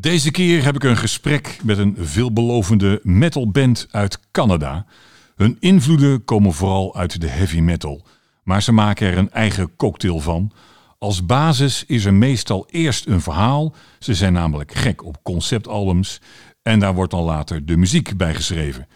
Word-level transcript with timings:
Deze 0.00 0.30
keer 0.30 0.64
heb 0.64 0.74
ik 0.74 0.84
een 0.84 0.96
gesprek 0.96 1.58
met 1.62 1.78
een 1.78 1.96
veelbelovende 1.98 3.00
metalband 3.02 3.86
uit 3.90 4.18
Canada. 4.30 4.86
Hun 5.36 5.56
invloeden 5.58 6.24
komen 6.24 6.52
vooral 6.52 6.96
uit 6.96 7.20
de 7.20 7.28
heavy 7.28 7.60
metal, 7.60 8.06
maar 8.42 8.62
ze 8.62 8.72
maken 8.72 9.06
er 9.06 9.18
een 9.18 9.30
eigen 9.30 9.76
cocktail 9.76 10.20
van. 10.20 10.52
Als 10.98 11.26
basis 11.26 11.84
is 11.86 12.04
er 12.04 12.14
meestal 12.14 12.66
eerst 12.70 13.06
een 13.06 13.20
verhaal. 13.20 13.74
Ze 13.98 14.14
zijn 14.14 14.32
namelijk 14.32 14.74
gek 14.74 15.04
op 15.04 15.22
conceptalbums 15.22 16.20
en 16.62 16.78
daar 16.78 16.94
wordt 16.94 17.10
dan 17.10 17.24
later 17.24 17.66
de 17.66 17.76
muziek 17.76 18.16
bij 18.16 18.34
geschreven. 18.34 18.88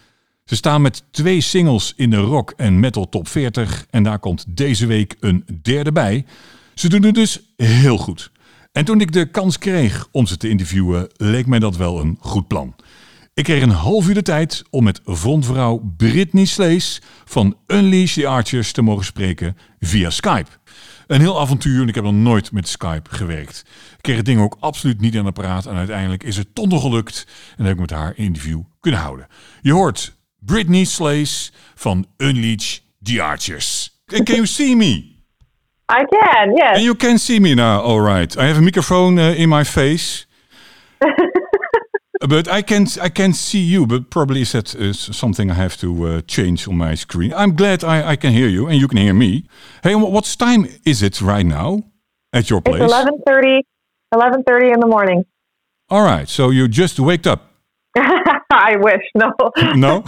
Ze 0.45 0.55
staan 0.55 0.81
met 0.81 1.03
twee 1.11 1.41
singles 1.41 1.93
in 1.95 2.09
de 2.09 2.17
rock 2.17 2.53
en 2.57 2.79
metal 2.79 3.09
top 3.09 3.27
40 3.27 3.85
en 3.89 4.03
daar 4.03 4.19
komt 4.19 4.45
deze 4.47 4.85
week 4.85 5.15
een 5.19 5.45
derde 5.61 5.91
bij. 5.91 6.25
Ze 6.73 6.89
doen 6.89 7.03
het 7.03 7.15
dus 7.15 7.41
heel 7.55 7.97
goed. 7.97 8.31
En 8.75 8.85
toen 8.85 9.01
ik 9.01 9.11
de 9.11 9.25
kans 9.25 9.57
kreeg 9.57 10.07
om 10.11 10.25
ze 10.25 10.37
te 10.37 10.49
interviewen, 10.49 11.09
leek 11.13 11.45
mij 11.45 11.59
dat 11.59 11.75
wel 11.75 11.99
een 11.99 12.17
goed 12.19 12.47
plan. 12.47 12.75
Ik 13.33 13.43
kreeg 13.43 13.61
een 13.61 13.69
half 13.69 14.07
uur 14.07 14.13
de 14.13 14.21
tijd 14.21 14.63
om 14.69 14.83
met 14.83 15.01
frontvrouw 15.05 15.93
Britney 15.97 16.45
Slees 16.45 17.01
van 17.25 17.57
Unleash 17.67 18.13
the 18.13 18.27
Archers 18.27 18.71
te 18.71 18.81
mogen 18.81 19.05
spreken 19.05 19.57
via 19.79 20.09
Skype. 20.09 20.49
Een 21.07 21.19
heel 21.19 21.39
avontuur 21.39 21.81
en 21.81 21.87
ik 21.87 21.95
heb 21.95 22.03
nog 22.03 22.13
nooit 22.13 22.51
met 22.51 22.67
Skype 22.67 23.09
gewerkt. 23.09 23.63
Ik 23.95 24.01
kreeg 24.01 24.15
het 24.15 24.25
ding 24.25 24.39
ook 24.39 24.57
absoluut 24.59 25.01
niet 25.01 25.17
aan 25.17 25.25
de 25.25 25.31
praat 25.31 25.65
en 25.65 25.75
uiteindelijk 25.75 26.23
is 26.23 26.37
het 26.37 26.55
toch 26.55 26.81
gelukt 26.81 27.27
en 27.57 27.63
heb 27.63 27.73
ik 27.73 27.79
met 27.79 27.89
haar 27.89 28.09
een 28.09 28.25
interview 28.25 28.61
kunnen 28.79 28.99
houden. 28.99 29.27
Je 29.61 29.71
hoort 29.71 30.15
Britney 30.39 30.83
Slees 30.83 31.51
van 31.75 32.05
Unleash 32.17 32.77
the 33.01 33.21
Archers. 33.21 33.99
Can 34.05 34.23
you 34.23 34.45
see 34.45 34.75
me? 34.75 35.14
I 35.87 36.05
can, 36.05 36.57
yes. 36.57 36.77
And 36.77 36.83
you 36.83 36.95
can 36.95 37.17
see 37.17 37.39
me 37.39 37.55
now, 37.55 37.81
all 37.81 38.01
right. 38.01 38.35
I 38.37 38.45
have 38.47 38.57
a 38.57 38.61
microphone 38.61 39.19
uh, 39.19 39.33
in 39.37 39.49
my 39.49 39.63
face. 39.63 40.25
but 42.27 42.47
I 42.47 42.61
can 42.61 42.87
I 43.01 43.09
can 43.09 43.33
see 43.33 43.59
you, 43.59 43.85
but 43.85 44.09
probably 44.09 44.41
is 44.41 44.51
that 44.53 44.75
uh, 44.75 44.93
something 44.93 45.51
I 45.51 45.53
have 45.53 45.77
to 45.77 46.07
uh, 46.07 46.21
change 46.21 46.67
on 46.67 46.77
my 46.77 46.95
screen. 46.95 47.33
I'm 47.33 47.55
glad 47.55 47.83
I, 47.83 48.11
I 48.11 48.15
can 48.15 48.33
hear 48.33 48.47
you 48.47 48.67
and 48.67 48.79
you 48.79 48.87
can 48.87 48.97
hear 48.97 49.13
me. 49.13 49.45
Hey, 49.83 49.95
what 49.95 50.25
time 50.39 50.67
is 50.85 51.03
it 51.03 51.21
right 51.21 51.45
now 51.45 51.83
at 52.33 52.49
your 52.49 52.61
place? 52.61 52.81
It's 52.81 52.93
11.30, 52.93 53.61
11.30 54.13 54.73
in 54.73 54.79
the 54.79 54.87
morning. 54.87 55.25
All 55.89 56.03
right, 56.03 56.27
so 56.27 56.49
you 56.49 56.67
just 56.67 56.99
waked 56.99 57.27
up. 57.27 57.51
I 57.95 58.75
wish, 58.77 59.03
no. 59.13 59.31
No. 59.75 60.03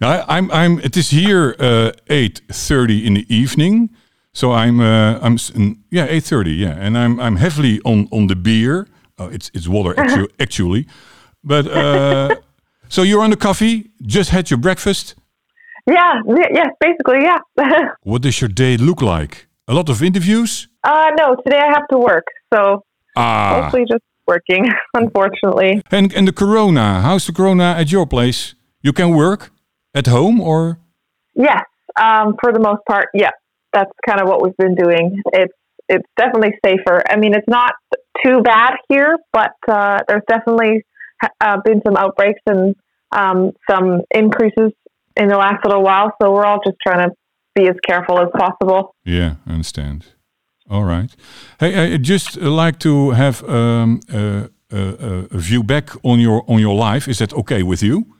I, 0.00 0.24
I'm 0.36 0.50
I'm. 0.50 0.78
It 0.80 0.96
is 0.96 1.08
here 1.10 1.56
uh, 1.58 1.92
eight 2.08 2.42
thirty 2.52 3.06
in 3.06 3.14
the 3.14 3.34
evening, 3.34 3.90
so 4.38 4.46
I'm 4.52 4.76
uh, 4.80 5.18
I'm 5.26 5.36
yeah 5.90 6.06
eight 6.14 6.24
thirty 6.24 6.50
yeah, 6.64 6.84
and 6.86 6.92
I'm 7.02 7.14
I'm 7.26 7.36
heavily 7.36 7.80
on 7.84 7.98
on 8.10 8.26
the 8.26 8.36
beer. 8.36 8.86
Oh, 9.18 9.28
it's 9.36 9.50
it's 9.54 9.66
water 9.68 9.92
actu- 10.02 10.28
actually, 10.38 10.82
but 11.42 11.64
uh, 11.66 12.28
so 12.88 13.02
you're 13.08 13.22
on 13.24 13.30
the 13.30 13.36
coffee. 13.48 13.90
Just 14.16 14.30
had 14.30 14.44
your 14.50 14.60
breakfast. 14.60 15.14
yeah, 15.86 16.14
yeah, 16.58 16.68
basically, 16.80 17.20
yeah. 17.28 17.38
What 18.10 18.22
does 18.22 18.40
your 18.40 18.50
day 18.54 18.76
look 18.76 19.00
like? 19.00 19.46
A 19.68 19.72
lot 19.72 19.88
of 19.88 20.00
interviews. 20.02 20.68
uh, 20.84 21.10
no, 21.20 21.26
today 21.44 21.60
I 21.68 21.70
have 21.76 21.86
to 21.92 21.98
work, 21.98 22.24
so 22.54 22.82
Ah, 23.16 23.60
mostly 23.62 23.84
just 23.92 24.04
working, 24.26 24.64
unfortunately. 25.00 25.80
and 25.90 26.14
and 26.16 26.26
the 26.28 26.32
corona. 26.32 27.00
How's 27.06 27.24
the 27.26 27.32
corona 27.32 27.74
at 27.80 27.88
your 27.90 28.06
place? 28.06 28.54
You 28.82 28.92
can 28.92 29.08
work 29.16 29.50
at 29.94 30.06
home 30.06 30.40
or 30.40 30.78
Yes, 31.34 31.64
um, 32.00 32.34
for 32.40 32.52
the 32.52 32.60
most 32.60 32.82
part, 32.90 33.06
yeah. 33.14 33.30
That's 33.76 33.92
kind 34.08 34.20
of 34.22 34.26
what 34.26 34.42
we've 34.42 34.56
been 34.56 34.74
doing. 34.74 35.20
It's 35.34 35.52
it's 35.88 36.08
definitely 36.16 36.54
safer. 36.64 37.02
I 37.08 37.16
mean, 37.16 37.34
it's 37.34 37.46
not 37.46 37.72
too 38.24 38.40
bad 38.42 38.72
here, 38.88 39.18
but 39.32 39.54
uh, 39.68 39.98
there's 40.08 40.22
definitely 40.26 40.84
uh, 41.40 41.58
been 41.64 41.82
some 41.86 41.96
outbreaks 41.96 42.40
and 42.46 42.74
um, 43.12 43.52
some 43.70 44.00
increases 44.10 44.72
in 45.16 45.28
the 45.28 45.36
last 45.36 45.64
little 45.64 45.82
while. 45.82 46.12
So 46.20 46.32
we're 46.32 46.46
all 46.46 46.60
just 46.64 46.78
trying 46.86 47.08
to 47.08 47.14
be 47.54 47.68
as 47.68 47.76
careful 47.86 48.18
as 48.18 48.28
possible. 48.36 48.94
Yeah, 49.04 49.34
I 49.46 49.52
understand. 49.52 50.06
All 50.68 50.84
right. 50.84 51.14
Hey, 51.60 51.94
I 51.94 51.96
just 51.98 52.36
uh, 52.36 52.50
like 52.50 52.78
to 52.80 53.10
have 53.10 53.44
um, 53.48 54.00
uh, 54.12 54.48
uh, 54.72 55.26
a 55.30 55.38
view 55.38 55.62
back 55.62 55.90
on 56.02 56.18
your 56.18 56.42
on 56.48 56.58
your 56.58 56.74
life. 56.74 57.06
Is 57.08 57.18
that 57.18 57.32
okay 57.34 57.62
with 57.62 57.82
you? 57.82 58.16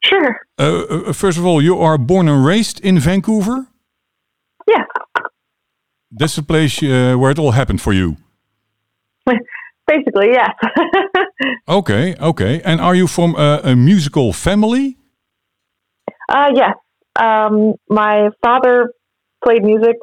Sure. 0.00 0.40
Uh, 0.58 0.62
uh, 0.62 1.12
first 1.12 1.38
of 1.38 1.46
all, 1.46 1.62
you 1.62 1.78
are 1.78 1.96
born 1.98 2.28
and 2.28 2.44
raised 2.44 2.80
in 2.80 2.98
Vancouver. 2.98 3.66
Yeah. 4.66 4.84
That's 6.10 6.36
the 6.36 6.42
place 6.42 6.82
uh, 6.82 7.16
where 7.18 7.30
it 7.30 7.38
all 7.38 7.50
happened 7.52 7.80
for 7.80 7.92
you. 7.92 8.16
Basically, 9.86 10.30
yes. 10.32 10.50
Okay, 11.68 12.14
okay. 12.20 12.60
And 12.64 12.80
are 12.80 12.94
you 12.94 13.06
from 13.06 13.34
a, 13.36 13.60
a 13.64 13.76
musical 13.76 14.32
family? 14.32 14.96
uh, 16.28 16.50
yes. 16.54 16.74
Um, 17.16 17.74
my 17.88 18.30
father 18.42 18.92
played 19.44 19.62
music 19.62 19.96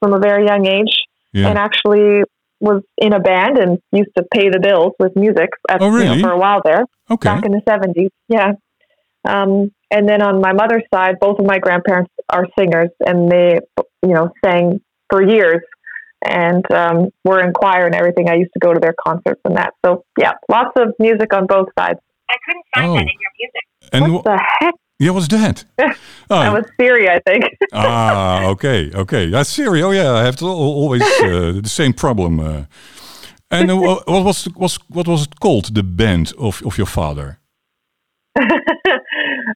from 0.00 0.12
a 0.12 0.18
very 0.18 0.46
young 0.46 0.66
age. 0.66 1.04
Yeah. 1.32 1.48
and 1.48 1.58
actually 1.58 2.22
was 2.60 2.82
in 2.96 3.12
a 3.12 3.20
band 3.20 3.58
and 3.58 3.78
used 3.92 4.10
to 4.16 4.24
pay 4.32 4.48
the 4.48 4.58
bills 4.58 4.92
with 4.98 5.14
music 5.16 5.50
at, 5.68 5.82
Oh, 5.82 5.94
you 5.98 6.04
know, 6.06 6.18
for 6.20 6.30
a 6.32 6.38
while 6.38 6.62
there 6.64 6.84
Okay. 7.10 7.28
back 7.28 7.44
in 7.44 7.52
the 7.52 7.60
70s. 7.68 8.08
Yeah. 8.28 8.52
Um, 9.28 9.70
and 9.90 10.08
then 10.08 10.22
on 10.22 10.40
my 10.40 10.52
mother's 10.52 10.82
side, 10.92 11.16
both 11.20 11.38
of 11.38 11.46
my 11.46 11.58
grandparents 11.58 12.10
are 12.30 12.46
singers 12.58 12.90
and 13.06 13.30
they, 13.30 13.58
you 14.02 14.14
know, 14.14 14.30
sang 14.44 14.80
for 15.10 15.22
years 15.26 15.62
and 16.24 16.64
um, 16.72 17.08
were 17.24 17.40
in 17.40 17.52
choir 17.52 17.86
and 17.86 17.94
everything. 17.94 18.28
I 18.28 18.34
used 18.34 18.52
to 18.54 18.58
go 18.58 18.72
to 18.74 18.80
their 18.80 18.94
concerts 19.06 19.40
and 19.44 19.56
that. 19.56 19.72
So, 19.84 20.04
yeah, 20.18 20.32
lots 20.50 20.72
of 20.76 20.92
music 20.98 21.32
on 21.32 21.46
both 21.46 21.68
sides. 21.78 22.00
I 22.30 22.34
couldn't 22.44 22.64
find 22.74 22.90
Oh. 22.90 22.94
that 22.94 23.02
in 23.02 23.18
your 23.24 23.32
music. 23.40 23.62
And 23.92 24.12
What 24.12 24.20
wh- 24.20 24.24
the 24.24 24.40
heck? 24.60 24.74
yeah, 24.98 25.10
what's 25.10 25.28
that? 25.28 25.64
That 25.78 25.96
Oh, 26.48 26.52
was 26.54 26.64
Siri, 26.80 27.08
I 27.08 27.20
think. 27.20 27.44
ah, 27.72 28.46
okay, 28.46 28.90
okay. 28.92 29.30
That's 29.30 29.48
Siri. 29.48 29.82
Oh, 29.82 29.92
yeah. 29.92 30.12
I 30.14 30.24
have 30.24 30.36
to 30.36 30.46
always 30.46 31.02
uh, 31.22 31.60
the 31.62 31.68
same 31.68 31.92
problem. 31.92 32.40
Uh. 32.40 32.64
And 33.50 33.70
uh, 33.70 33.76
wha- 33.76 34.02
what 34.06 34.24
was 34.24 34.48
was 34.56 34.78
what 34.88 35.06
was 35.06 35.22
it 35.22 35.38
called? 35.38 35.72
The 35.74 35.82
band 35.84 36.32
of 36.36 36.62
of 36.64 36.76
your 36.78 36.86
father? 36.88 37.38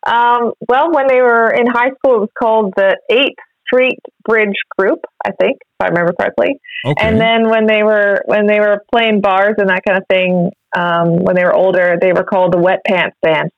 um, 0.07 0.53
well, 0.69 0.93
when 0.93 1.07
they 1.09 1.21
were 1.21 1.51
in 1.51 1.67
high 1.67 1.91
school, 1.99 2.17
it 2.17 2.21
was 2.21 2.29
called 2.39 2.73
the 2.77 2.97
Eighth 3.11 3.39
Street 3.67 3.99
Bridge 4.25 4.55
Group, 4.79 5.01
I 5.25 5.31
think, 5.41 5.59
if 5.61 5.81
I 5.85 5.89
remember 5.89 6.13
correctly. 6.13 6.57
Okay. 6.85 7.07
And 7.07 7.21
then 7.21 7.49
when 7.49 7.67
they 7.67 7.83
were 7.83 8.21
when 8.27 8.47
they 8.47 8.61
were 8.61 8.85
playing 8.93 9.21
bars 9.21 9.55
and 9.59 9.69
that 9.69 9.83
kind 9.87 9.99
of 9.99 10.05
thing, 10.09 10.51
um, 10.77 11.17
when 11.25 11.37
they 11.37 11.45
were 11.45 11.55
older, 11.55 11.97
they 12.01 12.13
were 12.13 12.25
called 12.25 12.53
the 12.53 12.59
Wet 12.59 12.81
Pants 12.87 13.17
Band. 13.23 13.51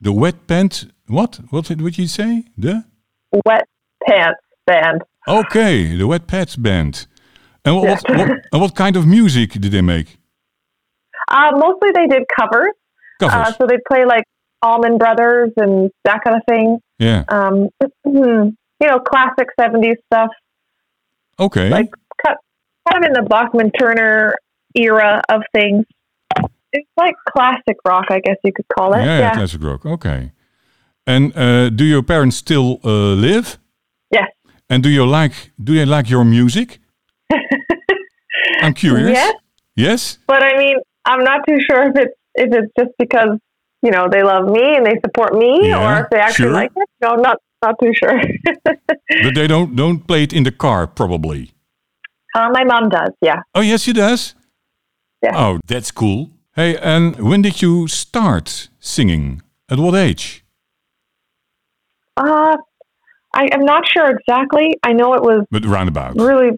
the 0.00 0.12
wet 0.12 0.46
pants. 0.46 0.86
What? 1.06 1.40
What 1.50 1.64
did 1.66 1.80
would 1.80 1.96
you 1.98 2.06
say? 2.06 2.44
The 2.56 2.84
Wet 3.46 3.66
Pants 4.06 4.40
Band. 4.66 5.02
okay, 5.26 5.96
the 5.96 6.06
wet 6.06 6.26
pants 6.26 6.56
band. 6.56 7.06
And 7.64 7.76
what, 7.76 7.84
Yeah. 7.84 7.90
what, 7.92 8.18
what, 8.18 8.38
and 8.52 8.60
what 8.62 8.74
kind 8.74 8.96
of 8.96 9.06
music 9.06 9.52
did 9.52 9.72
they 9.72 9.82
make? 9.82 10.18
Uh, 11.30 11.50
mostly 11.54 11.90
they 11.94 12.06
did 12.06 12.22
covers, 12.38 12.72
Covers. 13.20 13.34
uh, 13.48 13.52
so 13.52 13.66
they'd 13.66 13.84
play 13.90 14.04
like 14.06 14.24
Allman 14.62 14.98
Brothers 14.98 15.50
and 15.56 15.90
that 16.04 16.20
kind 16.24 16.36
of 16.36 16.42
thing. 16.48 16.78
yeah. 16.98 17.24
Um, 17.28 17.68
you 18.04 18.86
know, 18.86 18.98
classic 19.00 19.48
'70s 19.60 19.96
stuff, 20.12 20.30
Okay. 21.40 21.68
like 21.70 21.90
cut, 22.24 22.36
kind 22.90 23.04
of 23.04 23.08
in 23.08 23.12
the 23.14 23.28
Bachman 23.28 23.70
Turner 23.72 24.34
era 24.74 25.20
of 25.28 25.42
things. 25.54 25.84
It's 26.72 26.88
like 26.96 27.14
classic 27.28 27.76
rock, 27.86 28.06
I 28.10 28.20
guess 28.20 28.36
you 28.44 28.52
could 28.52 28.66
call 28.76 28.92
it. 28.94 28.98
yeah, 29.04 29.18
Yeah. 29.18 29.34
classic 29.34 29.62
rock. 29.62 29.86
Okay. 29.86 30.32
And 31.06 31.34
uh, 31.36 31.70
do 31.70 31.84
your 31.84 32.02
parents 32.02 32.36
still 32.36 32.80
uh, 32.84 33.14
live? 33.14 33.58
Yes. 34.10 34.28
And 34.68 34.82
do 34.82 34.90
you 34.90 35.06
like 35.06 35.32
do 35.62 35.74
they 35.74 35.86
like 35.86 36.10
your 36.10 36.24
music? 36.24 36.78
I'm 38.60 38.74
curious. 38.74 39.10
Yes. 39.12 39.34
Yes. 39.76 40.18
But 40.26 40.42
I 40.42 40.56
mean, 40.58 40.76
I'm 41.04 41.24
not 41.24 41.40
too 41.48 41.56
sure 41.70 41.82
if 41.90 41.96
it's 41.96 42.14
if 42.34 42.52
it's 42.52 42.72
just 42.78 42.90
because 42.98 43.38
you 43.82 43.90
know 43.90 44.08
they 44.10 44.22
love 44.22 44.44
me 44.48 44.76
and 44.76 44.84
they 44.86 44.96
support 45.04 45.34
me, 45.34 45.68
Yeah, 45.68 45.82
or 45.84 46.02
if 46.04 46.10
they 46.10 46.18
actually 46.18 46.46
sure. 46.46 46.52
like 46.52 46.72
it. 46.76 46.88
No, 47.02 47.14
not 47.16 47.38
not 47.64 47.74
too 47.82 47.92
sure. 47.94 48.20
But 49.24 49.34
they 49.34 49.46
don't 49.46 49.74
don't 49.76 50.06
play 50.06 50.22
it 50.22 50.32
in 50.32 50.44
the 50.44 50.52
car 50.52 50.86
probably. 50.86 51.52
uh, 52.34 52.48
my 52.52 52.64
mom 52.64 52.88
does, 52.88 53.10
yeah. 53.22 53.40
Oh 53.54 53.60
yes, 53.62 53.82
she 53.82 53.92
does. 53.92 54.34
Yeah. 55.22 55.34
Oh, 55.36 55.58
that's 55.66 55.90
cool. 55.90 56.30
Hey, 56.54 56.76
and 56.76 57.16
when 57.20 57.42
did 57.42 57.62
you 57.62 57.88
start 57.88 58.68
singing? 58.80 59.42
At 59.70 59.78
what 59.78 59.94
age? 59.94 60.44
Uh, 62.16 62.56
I 63.34 63.48
am 63.52 63.64
not 63.64 63.84
sure 63.86 64.08
exactly. 64.10 64.76
I 64.82 64.92
know 64.92 65.14
it 65.14 65.22
was 65.22 65.44
But 65.50 65.64
roundabout. 65.64 66.14
really 66.16 66.50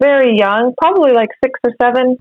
very 0.00 0.36
young, 0.38 0.74
probably 0.80 1.12
like 1.12 1.28
six 1.44 1.58
or 1.62 1.72
seven. 1.80 2.16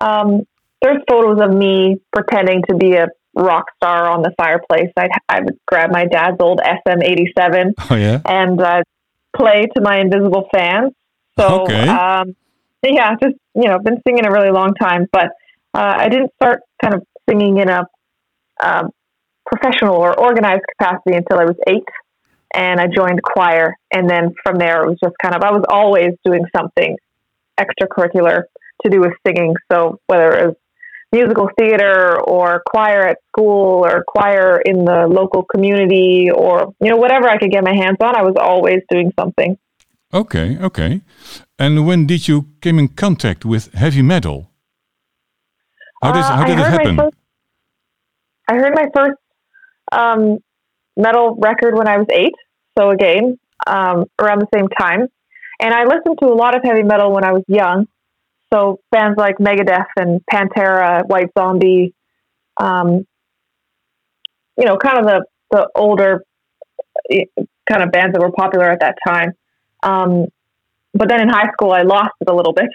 Um, 0.00 0.46
there's 0.80 0.98
photos 1.08 1.40
of 1.40 1.54
me 1.54 2.00
pretending 2.12 2.62
to 2.68 2.74
be 2.76 2.94
a 2.94 3.06
rock 3.34 3.64
star 3.76 4.08
on 4.10 4.22
the 4.22 4.32
fireplace. 4.36 4.90
I'd, 4.96 5.10
I 5.28 5.40
would 5.40 5.58
grab 5.66 5.90
my 5.90 6.04
dad's 6.06 6.36
old 6.40 6.60
SM87 6.60 7.72
Oh 7.90 7.94
yeah. 7.96 8.20
and 8.26 8.60
uh, 8.60 8.82
play 9.36 9.62
to 9.74 9.80
my 9.82 9.98
invisible 10.00 10.48
fans. 10.54 10.92
So, 11.38 11.62
Okay. 11.62 11.88
um, 11.88 12.36
yeah, 12.84 13.14
just, 13.22 13.36
you 13.54 13.68
know, 13.68 13.78
been 13.78 14.00
singing 14.06 14.26
a 14.26 14.30
really 14.30 14.50
long 14.50 14.74
time. 14.74 15.06
But 15.12 15.26
uh, 15.74 15.94
I 15.98 16.08
didn't 16.08 16.32
start 16.34 16.60
kind 16.82 16.94
of 16.94 17.02
singing 17.28 17.58
in 17.58 17.68
a 17.70 17.86
um, 18.62 18.90
professional 19.46 19.96
or 19.96 20.18
organized 20.18 20.62
capacity 20.78 21.16
until 21.16 21.38
I 21.38 21.44
was 21.44 21.56
eight, 21.68 21.88
and 22.54 22.80
I 22.80 22.86
joined 22.94 23.22
choir. 23.22 23.74
And 23.92 24.10
then 24.10 24.34
from 24.44 24.58
there, 24.58 24.82
it 24.82 24.88
was 24.88 24.98
just 25.02 25.14
kind 25.22 25.34
of 25.34 25.42
I 25.42 25.52
was 25.52 25.64
always 25.70 26.10
doing 26.24 26.44
something 26.54 26.96
extracurricular 27.58 28.42
to 28.84 28.90
do 28.90 29.00
with 29.00 29.12
singing. 29.26 29.54
So 29.70 29.98
whether 30.06 30.32
it 30.32 30.46
was 30.48 30.56
musical 31.12 31.48
theater 31.58 32.20
or 32.20 32.62
choir 32.66 33.02
at 33.06 33.18
school 33.28 33.84
or 33.84 34.02
choir 34.06 34.60
in 34.64 34.84
the 34.84 35.06
local 35.06 35.42
community 35.44 36.30
or 36.30 36.74
you 36.80 36.90
know 36.90 36.96
whatever 36.96 37.28
I 37.28 37.36
could 37.38 37.50
get 37.50 37.62
my 37.64 37.74
hands 37.74 37.98
on, 38.02 38.16
I 38.16 38.22
was 38.22 38.36
always 38.40 38.80
doing 38.90 39.12
something. 39.18 39.56
Okay, 40.14 40.58
okay. 40.60 41.00
And 41.58 41.86
when 41.86 42.06
did 42.06 42.28
you 42.28 42.46
came 42.60 42.78
in 42.78 42.88
contact 42.88 43.44
with 43.44 43.72
heavy 43.72 44.02
metal? 44.02 44.50
How 46.02 46.12
did, 46.12 46.24
Uh, 46.24 46.36
how 46.36 46.44
did 46.44 46.58
it 46.58 46.66
happen? 46.66 46.96
first- 46.96 47.16
I 48.48 48.54
heard 48.56 48.74
my 48.74 48.88
first 48.94 49.18
um, 49.92 50.38
metal 50.96 51.36
record 51.38 51.76
when 51.78 51.88
I 51.88 51.96
was 51.98 52.06
eight. 52.10 52.34
So 52.76 52.90
again, 52.90 53.38
um, 53.66 54.04
around 54.20 54.40
the 54.40 54.48
same 54.54 54.68
time, 54.68 55.06
and 55.60 55.72
I 55.72 55.84
listened 55.84 56.18
to 56.22 56.26
a 56.26 56.36
lot 56.42 56.56
of 56.56 56.62
heavy 56.64 56.82
metal 56.82 57.12
when 57.12 57.24
I 57.24 57.32
was 57.32 57.44
young. 57.46 57.86
So 58.52 58.80
bands 58.90 59.16
like 59.16 59.38
Megadeth 59.38 59.86
and 59.96 60.20
Pantera, 60.30 61.06
White 61.06 61.30
Zombie, 61.38 61.94
um, 62.58 63.06
you 64.58 64.66
know, 64.66 64.76
kind 64.76 64.98
of 64.98 65.06
the 65.06 65.24
the 65.50 65.68
older 65.74 66.24
kind 67.10 67.82
of 67.82 67.90
bands 67.92 68.12
that 68.12 68.20
were 68.20 68.32
popular 68.32 68.70
at 68.70 68.80
that 68.80 68.96
time. 69.06 69.32
Um, 69.82 70.26
but 70.94 71.08
then 71.08 71.20
in 71.20 71.28
high 71.28 71.50
school, 71.52 71.72
I 71.72 71.82
lost 71.82 72.12
it 72.20 72.28
a 72.28 72.34
little 72.34 72.52
bit. 72.52 72.68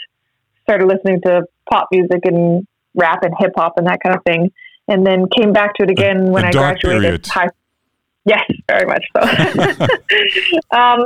Started 0.64 0.88
listening 0.88 1.22
to 1.26 1.44
pop 1.70 1.88
music 1.92 2.22
and 2.24 2.68
rap 2.96 3.20
and 3.24 3.34
hip 3.38 3.52
hop 3.56 3.74
and 3.78 3.88
that 3.88 4.00
kind 4.04 4.16
of 4.16 4.24
thing, 4.24 4.52
and 4.88 5.06
then 5.06 5.26
came 5.36 5.54
back 5.54 5.76
to 5.76 5.84
it 5.84 5.92
again 5.92 6.32
when 6.32 6.44
I 6.44 6.52
graduated 6.52 7.02
period. 7.02 7.28
high. 7.28 7.50
Yes, 8.28 8.44
very 8.70 8.86
much 8.86 9.06
so. 9.16 9.22
um, 10.78 11.00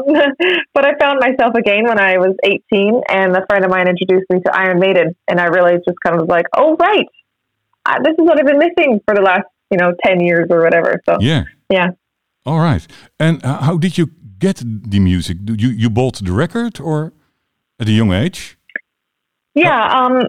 but 0.73 0.85
I 0.85 0.97
found 0.99 1.19
myself 1.19 1.53
again 1.55 1.83
when 1.83 1.99
I 1.99 2.17
was 2.17 2.35
18, 2.43 3.01
and 3.09 3.35
a 3.37 3.45
friend 3.47 3.63
of 3.63 3.69
mine 3.69 3.87
introduced 3.87 4.25
me 4.31 4.39
to 4.45 4.51
Iron 4.57 4.79
Maiden, 4.79 5.15
and 5.27 5.39
I 5.39 5.45
really 5.45 5.73
just 5.87 5.97
kind 6.03 6.15
of 6.15 6.21
was 6.21 6.29
like, 6.29 6.47
"Oh, 6.57 6.75
right, 6.77 7.05
uh, 7.85 7.99
this 8.03 8.13
is 8.19 8.25
what 8.27 8.39
I've 8.39 8.45
been 8.47 8.57
missing 8.57 8.99
for 9.05 9.13
the 9.13 9.21
last, 9.21 9.45
you 9.69 9.77
know, 9.77 9.93
10 10.03 10.19
years 10.21 10.47
or 10.49 10.61
whatever." 10.63 10.99
So 11.07 11.17
Yeah. 11.19 11.43
yeah. 11.69 11.89
All 12.45 12.59
right. 12.59 12.85
And 13.19 13.45
uh, 13.45 13.61
how 13.61 13.77
did 13.77 13.97
you 13.99 14.07
get 14.39 14.57
the 14.65 14.99
music? 14.99 15.37
Do 15.45 15.53
you 15.53 15.69
you 15.69 15.89
bought 15.91 16.17
the 16.25 16.31
record 16.31 16.79
or 16.79 17.13
at 17.79 17.87
a 17.87 17.91
young 17.91 18.11
age? 18.13 18.57
Yeah, 19.53 19.81
um, 19.99 20.23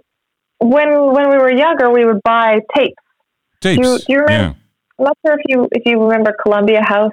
when 0.59 0.89
when 1.15 1.31
we 1.31 1.37
were 1.39 1.51
younger, 1.67 1.89
we 1.91 2.05
would 2.05 2.21
buy 2.23 2.61
tapes. 2.77 3.03
Tapes. 3.61 4.05
do 4.05 4.13
you 4.13 4.19
remember- 4.21 4.59
Yeah. 4.59 4.62
I'm 5.03 5.07
not 5.07 5.19
sure 5.27 5.35
if 5.39 5.45
you 5.49 5.69
if 5.73 5.83
you 5.85 6.01
remember 6.01 6.35
Columbia 6.45 6.83
House. 6.83 7.13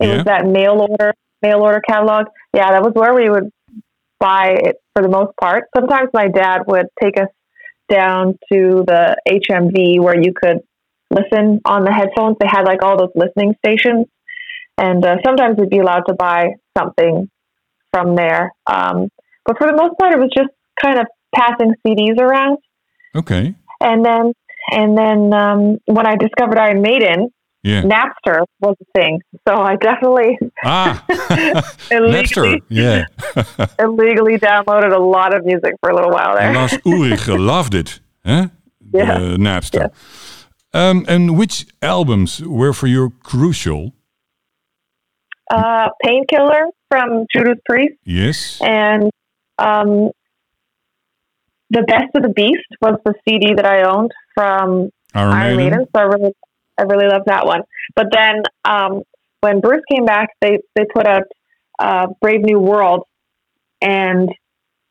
It 0.00 0.08
Yeah. 0.08 0.14
was 0.16 0.24
that 0.24 0.46
mail 0.46 0.86
order 0.88 1.14
mail 1.42 1.60
order 1.62 1.80
catalog. 1.80 2.26
Yeah, 2.54 2.70
that 2.70 2.82
was 2.82 2.92
where 2.94 3.12
we 3.14 3.28
would 3.28 3.50
buy 4.20 4.56
it 4.62 4.76
for 4.94 5.02
the 5.02 5.08
most 5.08 5.36
part. 5.40 5.64
Sometimes 5.76 6.10
my 6.14 6.28
dad 6.28 6.62
would 6.66 6.86
take 7.02 7.18
us 7.18 7.28
down 7.88 8.38
to 8.52 8.84
the 8.86 9.16
HMV 9.28 10.00
where 10.00 10.16
you 10.18 10.32
could 10.32 10.60
listen 11.10 11.60
on 11.64 11.84
the 11.84 11.92
headphones. 11.92 12.36
They 12.40 12.46
had 12.46 12.62
like 12.64 12.82
all 12.82 12.96
those 12.96 13.12
listening 13.16 13.54
stations, 13.64 14.06
and 14.78 15.04
uh, 15.04 15.16
sometimes 15.24 15.58
we'd 15.58 15.70
be 15.70 15.78
allowed 15.78 16.04
to 16.08 16.14
buy 16.14 16.54
something 16.78 17.28
from 17.92 18.14
there. 18.14 18.52
Um, 18.66 19.08
but 19.44 19.58
for 19.58 19.66
the 19.66 19.74
most 19.76 19.98
part, 19.98 20.14
it 20.14 20.18
was 20.18 20.30
just 20.34 20.50
kind 20.82 20.98
of 20.98 21.06
passing 21.34 21.74
CDs 21.86 22.18
around. 22.18 22.58
Okay. 23.14 23.54
And 23.80 24.04
then, 24.04 24.32
and 24.72 24.96
then 24.96 25.32
um, 25.34 25.78
when 25.86 26.06
I 26.06 26.16
discovered 26.16 26.58
Iron 26.58 26.80
Maiden, 26.82 27.30
Yeah. 27.62 27.82
Napster 27.82 28.44
was 28.60 28.76
a 28.80 28.84
thing. 28.98 29.20
So 29.48 29.54
I 29.56 29.76
definitely 29.76 30.38
Ah. 30.64 31.04
Napster. 31.10 31.90
illegally, 31.90 32.62
Yeah. 32.68 33.06
illegally 33.78 34.36
downloaded 34.38 34.94
a 34.94 35.00
lot 35.00 35.34
of 35.34 35.44
music 35.44 35.74
for 35.80 35.90
a 35.90 35.94
little 35.94 36.10
while 36.10 36.34
there. 36.36 36.52
Lars 36.52 36.76
Ulrich 36.86 37.26
loved 37.28 37.74
it. 37.74 38.00
Huh? 38.24 38.48
Yeah. 38.92 39.12
Uh, 39.12 39.36
Napster. 39.36 39.90
Um, 40.72 41.04
and 41.08 41.38
which 41.38 41.66
albums 41.82 42.40
were 42.42 42.72
for 42.72 42.86
you 42.88 43.12
crucial? 43.22 43.92
Uh, 45.50 45.88
Painkiller 46.02 46.66
from 46.90 47.26
Judas 47.32 47.58
Priest 47.66 47.94
Yes. 48.04 48.58
and 48.62 49.10
um, 49.58 50.10
The 51.74 51.82
Best 51.82 52.14
of 52.14 52.22
the 52.22 52.28
Beast 52.28 52.68
was 52.80 52.98
the 53.04 53.14
CD 53.28 53.54
that 53.54 53.66
I 53.66 53.82
owned 53.82 54.12
from 54.34 54.90
Iron 55.12 55.32
Iron 55.32 55.56
Maiden. 55.56 55.70
Maiden. 55.70 55.86
So 55.94 56.00
I 56.00 56.04
really, 56.04 56.32
I 56.78 56.82
really 56.82 57.08
love 57.08 57.22
that 57.26 57.46
one. 57.46 57.62
But 57.96 58.06
then 58.12 58.42
um, 58.64 59.02
when 59.40 59.60
Bruce 59.60 59.82
came 59.90 60.04
back, 60.04 60.28
they 60.40 60.60
they 60.76 60.84
put 60.94 61.06
out 61.06 61.24
uh, 61.78 62.06
Brave 62.20 62.42
New 62.42 62.60
World, 62.60 63.04
and 63.82 64.28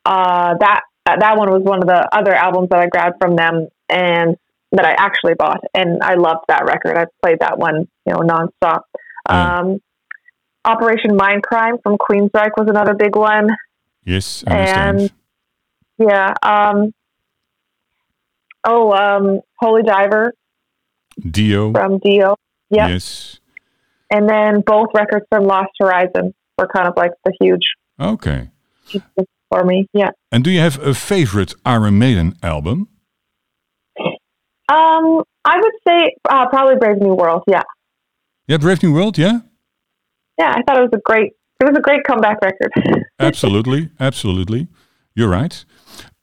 uh, 0.04 0.54
that 0.60 0.82
that 1.06 1.36
one 1.36 1.50
was 1.50 1.62
one 1.62 1.82
of 1.82 1.88
the 1.88 2.08
other 2.12 2.34
albums 2.34 2.68
that 2.70 2.80
I 2.80 2.86
grabbed 2.86 3.16
from 3.20 3.36
them 3.36 3.68
and 3.88 4.36
that 4.72 4.84
I 4.84 4.92
actually 4.92 5.34
bought, 5.34 5.60
and 5.72 6.02
I 6.02 6.14
loved 6.14 6.44
that 6.48 6.64
record. 6.66 6.98
I 6.98 7.06
played 7.22 7.40
that 7.40 7.58
one, 7.58 7.88
you 8.06 8.12
know, 8.12 8.20
nonstop. 8.20 8.80
Yeah. 9.28 9.58
Um, 9.60 9.80
Operation 10.66 11.10
Mindcrime 11.12 11.82
from 11.82 11.98
Queensryche 11.98 12.56
was 12.56 12.68
another 12.68 12.94
big 12.94 13.16
one. 13.16 13.50
Yes, 14.04 14.44
I 14.46 14.60
understand. 14.60 15.12
Yeah. 15.98 16.34
Um, 16.42 16.92
oh, 18.64 18.92
um, 18.92 19.40
Holy 19.58 19.82
Diver 19.82 20.32
Dio. 21.30 21.72
from 21.72 21.98
Dio. 21.98 22.36
Yep. 22.70 22.88
Yes. 22.88 23.40
And 24.10 24.28
then 24.28 24.60
both 24.60 24.88
records 24.94 25.24
from 25.28 25.44
Lost 25.44 25.70
Horizon 25.80 26.34
were 26.58 26.68
kind 26.68 26.88
of 26.88 26.94
like 26.96 27.12
the 27.24 27.32
huge 27.40 27.62
Okay. 28.00 28.50
for 29.50 29.64
me. 29.64 29.86
Yeah. 29.92 30.10
And 30.32 30.42
do 30.44 30.50
you 30.50 30.60
have 30.60 30.78
a 30.84 30.94
favorite 30.94 31.54
Iron 31.64 31.98
Maiden 31.98 32.34
album? 32.42 32.88
Um, 34.68 35.22
I 35.44 35.58
would 35.60 35.72
say 35.86 36.14
uh, 36.28 36.48
probably 36.48 36.76
Brave 36.76 36.96
New 36.98 37.14
World. 37.14 37.42
Yeah. 37.46 37.62
Yeah, 38.46 38.56
Brave 38.58 38.82
New 38.82 38.92
World. 38.92 39.18
Yeah. 39.18 39.40
Yeah. 40.38 40.54
I 40.56 40.62
thought 40.66 40.78
it 40.78 40.82
was 40.82 40.90
a 40.94 41.00
great. 41.04 41.32
It 41.60 41.64
was 41.64 41.76
a 41.78 41.80
great 41.80 42.02
comeback 42.04 42.38
record. 42.42 42.72
absolutely, 43.20 43.90
absolutely. 44.00 44.66
You're 45.14 45.28
right. 45.30 45.64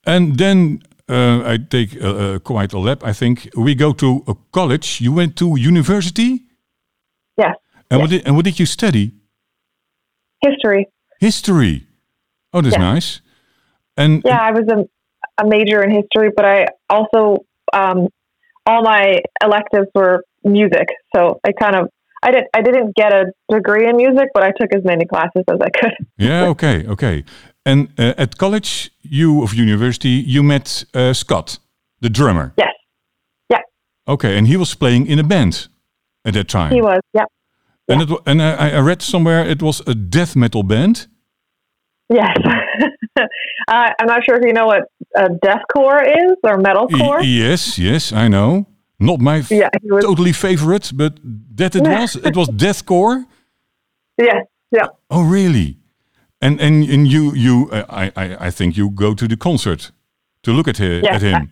And 0.06 0.38
then 0.38 0.81
uh, 1.09 1.44
I 1.45 1.57
take 1.57 2.01
uh, 2.01 2.07
uh, 2.07 2.39
quite 2.39 2.74
a 2.74 2.80
lap. 2.80 3.03
I 3.03 3.13
think 3.13 3.50
we 3.56 3.75
go 3.75 3.94
to 3.94 4.24
a 4.27 4.36
college. 4.51 5.01
You 5.01 5.13
went 5.13 5.36
to 5.38 5.55
university, 5.58 6.46
yes. 7.38 7.55
and 7.89 8.01
what 8.01 8.10
did 8.10 8.25
and 8.25 8.36
what 8.36 8.46
did 8.46 8.60
you 8.60 8.65
study? 8.65 9.12
History. 10.41 10.88
History. 11.20 11.88
Oh, 12.53 12.62
that's 12.62 12.75
Yeah. 12.75 12.93
nice. 12.93 13.22
And 13.98 14.24
Yeah, 14.25 14.39
I 14.41 14.51
was 14.51 14.67
a, 14.70 15.43
a 15.43 15.48
major 15.48 15.84
in 15.84 15.91
history, 15.91 16.31
but 16.36 16.46
I 16.46 16.65
also 16.89 17.46
um, 17.74 18.08
all 18.65 18.81
my 18.84 19.20
electives 19.43 19.88
were 19.93 20.24
music. 20.43 20.88
So 21.15 21.39
I 21.43 21.51
kind 21.51 21.75
of 21.75 21.89
I 22.24 22.31
didn't 22.31 22.48
I 22.53 22.62
didn't 22.62 22.96
get 22.96 23.13
a 23.13 23.25
degree 23.51 23.88
in 23.88 23.98
music, 23.98 24.29
but 24.34 24.43
I 24.43 24.51
took 24.60 24.74
as 24.74 24.84
many 24.84 25.05
classes 25.05 25.43
as 25.48 25.60
I 25.62 25.70
could. 25.70 25.93
yeah, 26.17 26.46
okay, 26.53 26.86
okay. 26.88 27.24
And 27.65 27.89
uh, 28.00 28.13
at 28.18 28.38
college, 28.38 28.91
you 29.01 29.44
of 29.44 29.53
university, 29.53 30.10
you 30.10 30.44
met 30.44 30.84
uh, 30.94 31.13
Scott, 31.13 31.60
the 32.01 32.10
drummer. 32.10 32.53
Yes. 32.58 32.74
Yeah. 33.50 33.60
Okay, 34.08 34.38
and 34.38 34.48
he 34.48 34.58
was 34.58 34.74
playing 34.75 35.08
in 35.08 35.20
a 35.20 35.24
band 35.24 35.68
at 36.25 36.34
that 36.34 36.48
time. 36.48 36.72
He 36.74 36.82
was. 36.82 37.01
Yeah. 37.13 37.25
And 37.88 38.01
it, 38.01 38.10
wa- 38.10 38.22
and 38.25 38.41
I, 38.41 38.72
I 38.77 38.80
read 38.80 39.01
somewhere 39.01 39.46
it 39.50 39.62
was 39.62 39.82
a 39.88 39.94
death 39.94 40.36
metal 40.36 40.63
band. 40.63 41.08
Yes. 42.10 42.36
uh, 43.20 43.25
I'm 44.00 44.08
not 44.08 44.24
sure 44.25 44.36
if 44.38 44.44
you 44.46 44.53
know 44.53 44.65
what 44.68 44.84
uh, 45.15 45.30
deathcore 45.46 46.03
is 46.06 46.36
or 46.44 46.58
metalcore. 46.58 47.22
yes, 47.24 47.77
yes, 47.77 48.12
I 48.12 48.27
know. 48.27 48.65
Not 49.00 49.20
my 49.20 49.44
Yeah, 49.50 49.70
totally 50.01 50.32
favorite, 50.34 50.91
but 50.96 51.20
that 51.56 51.75
it 51.75 51.82
was. 51.88 52.15
It 52.15 52.36
was 52.36 52.50
deathcore. 52.50 53.25
Yes. 54.18 54.46
Yeah. 54.72 54.88
Oh, 55.10 55.24
really? 55.24 55.77
And 56.41 56.60
and 56.60 56.89
and 56.89 57.07
you 57.07 57.33
you 57.36 57.69
uh, 57.71 57.83
I, 57.89 58.12
I 58.15 58.48
I 58.48 58.51
think 58.51 58.75
you 58.77 58.89
go 58.89 59.13
to 59.13 59.27
the 59.27 59.38
concert 59.38 59.91
to 60.43 60.51
look 60.51 60.67
at 60.67 60.77
him 60.77 61.03
Yeah. 61.03 61.15
at 61.15 61.21
him. 61.21 61.50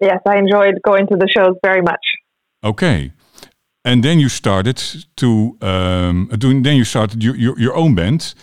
Yes, 0.00 0.20
I 0.26 0.38
enjoyed 0.38 0.74
going 0.82 1.06
to 1.08 1.16
the 1.16 1.28
shows 1.28 1.56
very 1.66 1.82
much. 1.82 2.04
Okay. 2.62 3.12
And 3.84 4.02
then 4.02 4.18
you 4.20 4.28
started 4.28 4.76
to 5.16 5.56
um, 5.60 6.28
doing. 6.38 6.62
Then 6.62 6.76
you 6.76 6.84
started 6.84 7.22
your, 7.22 7.36
your 7.36 7.58
your 7.58 7.74
own 7.76 7.94
band, 7.94 8.34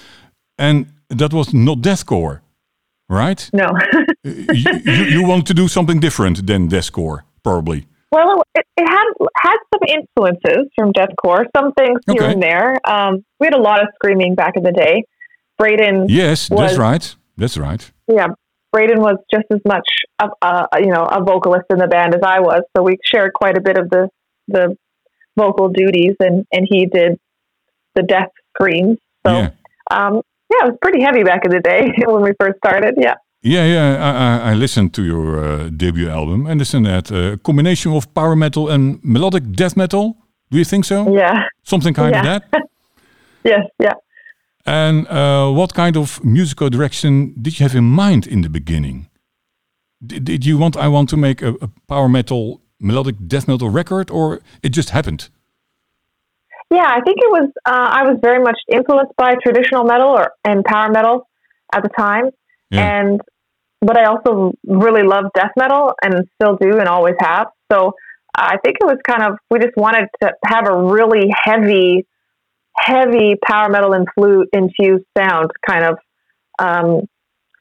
and 0.58 0.86
that 1.10 1.32
was 1.34 1.54
not 1.54 1.78
deathcore, 1.82 2.40
right? 3.10 3.50
No. 3.54 3.68
you, 4.24 4.72
you 4.86 5.04
you 5.16 5.24
want 5.28 5.46
to 5.48 5.54
do 5.54 5.68
something 5.68 6.00
different 6.02 6.46
than 6.48 6.68
deathcore, 6.70 7.20
probably. 7.44 7.86
well, 8.12 8.42
it, 8.56 8.66
it 8.78 8.88
had 8.90 9.08
had 9.44 9.58
some 9.74 9.84
influences 9.98 10.68
from 10.76 10.92
deathcore, 10.92 11.46
some 11.56 11.72
things 11.74 12.00
here 12.12 12.24
and 12.30 12.42
there. 12.42 12.76
Um, 12.86 13.24
we 13.40 13.46
had 13.48 13.54
a 13.54 13.62
lot 13.62 13.80
of 13.82 13.88
screaming 13.96 14.36
back 14.36 14.54
in 14.58 14.64
the 14.64 14.72
day. 14.72 15.04
Braden, 15.58 16.06
Yes, 16.10 16.48
that's 16.50 16.78
right. 16.78 17.16
That's 17.38 17.58
right. 17.58 17.92
yeah, 18.08 18.28
Braden 18.74 19.00
was 19.02 19.18
just 19.34 19.46
as 19.52 19.60
much 19.66 19.88
of 20.20 20.30
a 20.42 20.68
you 20.80 20.88
know 20.92 21.04
a 21.04 21.24
vocalist 21.24 21.66
in 21.70 21.78
the 21.80 21.88
band 21.88 22.14
as 22.16 22.22
I 22.24 22.40
was, 22.40 22.62
so 22.76 22.84
we 22.84 22.98
shared 23.04 23.34
quite 23.34 23.58
a 23.58 23.62
bit 23.62 23.78
of 23.78 23.90
the 23.90 24.10
the 24.48 24.76
vocal 25.36 25.70
duties, 25.70 26.16
and 26.20 26.46
and 26.52 26.68
he 26.70 26.86
did 26.86 27.20
the 27.96 28.04
death 28.04 28.30
screams. 28.56 28.98
So 29.26 29.32
Yeah. 29.34 29.50
um, 29.92 30.14
yeah, 30.52 30.66
it 30.66 30.70
was 30.72 30.78
pretty 30.82 31.02
heavy 31.02 31.24
back 31.24 31.42
in 31.46 31.52
the 31.52 31.60
day 31.60 31.92
when 32.06 32.22
we 32.22 32.32
first 32.40 32.58
started. 32.66 32.96
Yeah. 32.98 33.16
Yeah, 33.44 33.66
yeah. 33.66 33.88
I, 34.10 34.50
I, 34.50 34.52
I 34.52 34.54
listened 34.56 34.94
to 34.96 35.04
your 35.04 35.38
uh, 35.44 35.70
debut 35.70 36.10
album, 36.10 36.48
and 36.48 36.60
isn't 36.62 36.84
that 36.84 37.12
a 37.12 37.38
combination 37.44 37.94
of 37.94 38.12
power 38.14 38.36
metal 38.36 38.68
and 38.70 39.00
melodic 39.04 39.44
death 39.52 39.78
metal? 39.78 40.18
Do 40.52 40.58
you 40.58 40.66
think 40.66 40.86
so? 40.86 41.14
Yeah. 41.16 41.44
Something 41.64 41.94
kind 41.94 42.16
of 42.16 42.24
that. 42.24 42.44
Yes. 43.44 43.62
Yeah. 43.80 43.94
And 44.68 45.08
uh, 45.08 45.50
what 45.52 45.74
kind 45.74 45.96
of 45.96 46.24
musical 46.24 46.70
direction 46.70 47.34
did 47.42 47.58
you 47.60 47.64
have 47.64 47.76
in 47.76 47.86
mind 47.86 48.28
in 48.28 48.42
the 48.42 48.50
beginning? 48.50 49.08
Did, 50.06 50.26
did 50.26 50.46
you 50.46 50.58
want? 50.58 50.76
I 50.76 50.90
want 50.90 51.10
to 51.10 51.18
make 51.18 51.42
a, 51.42 51.54
a 51.62 51.70
power 51.88 52.10
metal, 52.10 52.62
melodic 52.80 53.16
death 53.28 53.48
metal 53.48 53.70
record, 53.70 54.12
or 54.12 54.42
it 54.62 54.70
just 54.70 54.90
happened? 54.90 55.30
Yeah, 56.70 56.86
I 56.86 57.00
think 57.00 57.18
it 57.20 57.32
was. 57.32 57.50
Uh, 57.66 57.90
I 58.00 58.04
was 58.04 58.20
very 58.22 58.44
much 58.44 58.60
influenced 58.72 59.16
by 59.16 59.36
traditional 59.42 59.86
metal 59.86 60.10
or 60.10 60.34
and 60.44 60.66
power 60.66 60.92
metal 60.92 61.28
at 61.74 61.82
the 61.82 61.90
time, 61.98 62.30
Yeah. 62.70 63.00
and 63.00 63.22
but 63.82 63.98
I 63.98 64.06
also 64.06 64.54
really 64.66 65.04
loved 65.04 65.30
death 65.34 65.52
metal 65.56 65.94
and 66.04 66.28
still 66.36 66.58
do 66.58 66.78
and 66.78 66.90
always 66.90 67.16
have. 67.22 67.48
So 67.72 67.94
I 68.36 68.58
think 68.64 68.78
it 68.82 68.86
was 68.86 68.98
kind 69.08 69.24
of 69.24 69.38
we 69.50 69.60
just 69.60 69.78
wanted 69.78 70.10
to 70.22 70.34
have 70.46 70.68
a 70.68 70.76
really 70.78 71.30
heavy, 71.46 72.06
heavy 72.78 73.36
power 73.46 73.70
metal 73.70 73.94
and 73.94 74.08
flute 74.16 74.50
infused 74.54 75.06
sound, 75.18 75.50
kind 75.68 75.84
of. 75.86 75.98
Um, 76.60 77.02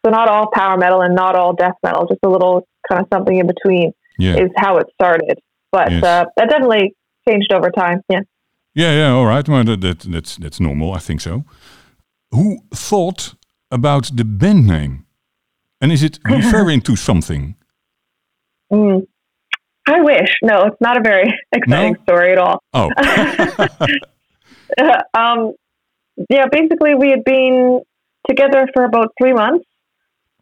so 0.04 0.10
not 0.10 0.28
all 0.28 0.48
power 0.52 0.76
metal 0.76 1.00
and 1.02 1.14
not 1.14 1.34
all 1.36 1.52
death 1.54 1.74
metal, 1.82 2.06
just 2.06 2.20
a 2.24 2.28
little 2.28 2.66
kind 2.88 3.02
of 3.02 3.08
something 3.12 3.36
in 3.36 3.46
between 3.46 3.92
Yeah, 4.18 4.36
is 4.36 4.50
how 4.56 4.78
it 4.78 4.86
started. 4.94 5.38
But 5.72 5.90
Yes. 5.90 6.02
uh, 6.04 6.24
that 6.36 6.48
definitely 6.48 6.94
changed 7.28 7.52
over 7.52 7.70
time. 7.70 8.00
Yeah. 8.08 8.20
yeah, 8.74 8.92
yeah. 8.92 9.10
All 9.12 9.26
right, 9.26 9.46
well, 9.48 9.64
that, 9.64 9.80
that 9.80 10.00
that's 10.00 10.36
that's 10.36 10.60
normal. 10.60 10.92
I 10.92 10.98
think 11.00 11.20
so. 11.20 11.44
Who 12.30 12.58
thought 12.74 13.34
about 13.70 14.10
the 14.16 14.24
band 14.24 14.66
name, 14.66 15.04
and 15.80 15.90
is 15.92 16.02
it 16.02 16.18
referring 16.24 16.80
to 16.82 16.96
something? 16.96 17.56
Mm. 18.72 19.06
I 19.88 20.00
wish. 20.00 20.30
No, 20.42 20.64
it's 20.66 20.80
not 20.80 20.96
a 20.96 21.00
very 21.00 21.32
exciting 21.52 21.96
story 22.04 22.32
at 22.32 22.38
all. 22.38 22.58
Oh, 22.72 22.90
um, 25.14 25.52
yeah, 26.30 26.46
basically, 26.50 26.94
we 26.94 27.10
had 27.10 27.24
been 27.24 27.82
together 28.28 28.68
for 28.74 28.84
about 28.84 29.12
three 29.20 29.32
months, 29.32 29.66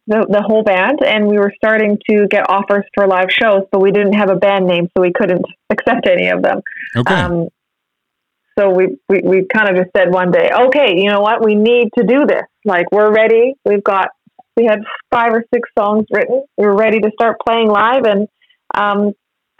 the, 0.07 0.25
the 0.29 0.41
whole 0.41 0.63
band, 0.63 0.99
and 1.05 1.27
we 1.27 1.37
were 1.37 1.51
starting 1.55 1.97
to 2.09 2.27
get 2.27 2.49
offers 2.49 2.85
for 2.93 3.07
live 3.07 3.27
shows, 3.29 3.63
but 3.71 3.81
we 3.81 3.91
didn't 3.91 4.13
have 4.13 4.29
a 4.29 4.35
band 4.35 4.67
name, 4.67 4.89
so 4.95 5.01
we 5.01 5.11
couldn't 5.13 5.45
accept 5.69 6.07
any 6.07 6.29
of 6.29 6.41
them. 6.41 6.61
okay. 6.95 7.13
Um, 7.13 7.49
so 8.57 8.69
we, 8.69 8.97
we, 9.09 9.21
we 9.21 9.45
kind 9.53 9.67
of 9.67 9.75
just 9.75 9.89
said 9.95 10.13
one 10.13 10.31
day, 10.31 10.49
okay, 10.67 10.95
you 10.95 11.09
know 11.09 11.19
what? 11.19 11.43
We 11.43 11.55
need 11.55 11.89
to 11.97 12.05
do 12.05 12.25
this. 12.25 12.43
Like, 12.63 12.89
we're 12.89 13.13
ready. 13.13 13.55
We've 13.65 13.83
got, 13.83 14.09
we 14.55 14.63
had 14.63 14.79
five 15.11 15.33
or 15.33 15.43
six 15.53 15.69
songs 15.77 16.05
written. 16.09 16.45
We 16.57 16.65
were 16.65 16.75
ready 16.75 17.01
to 17.01 17.11
start 17.13 17.35
playing 17.45 17.67
live 17.67 18.05
and 18.05 18.29
um, 18.73 19.11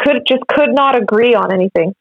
could 0.02 0.22
just 0.26 0.48
could 0.48 0.74
not 0.74 0.96
agree 0.96 1.36
on 1.36 1.52
anything. 1.54 1.94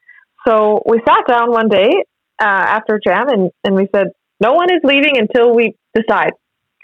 So 0.47 0.81
we 0.85 1.01
sat 1.05 1.27
down 1.27 1.51
one 1.51 1.67
day 1.67 1.89
uh, 2.39 2.45
after 2.45 2.99
jam 3.03 3.29
and, 3.29 3.51
and 3.63 3.75
we 3.75 3.87
said, 3.95 4.07
no 4.39 4.53
one 4.53 4.73
is 4.73 4.81
leaving 4.83 5.17
until 5.17 5.55
we 5.55 5.75
decide. 5.93 6.33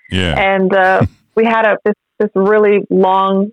yeah, 0.10 0.36
And 0.38 0.74
uh, 0.74 1.06
we 1.36 1.46
had 1.46 1.66
a 1.66 1.78
this, 1.84 1.96
this 2.20 2.30
really 2.36 2.80
long 2.90 3.52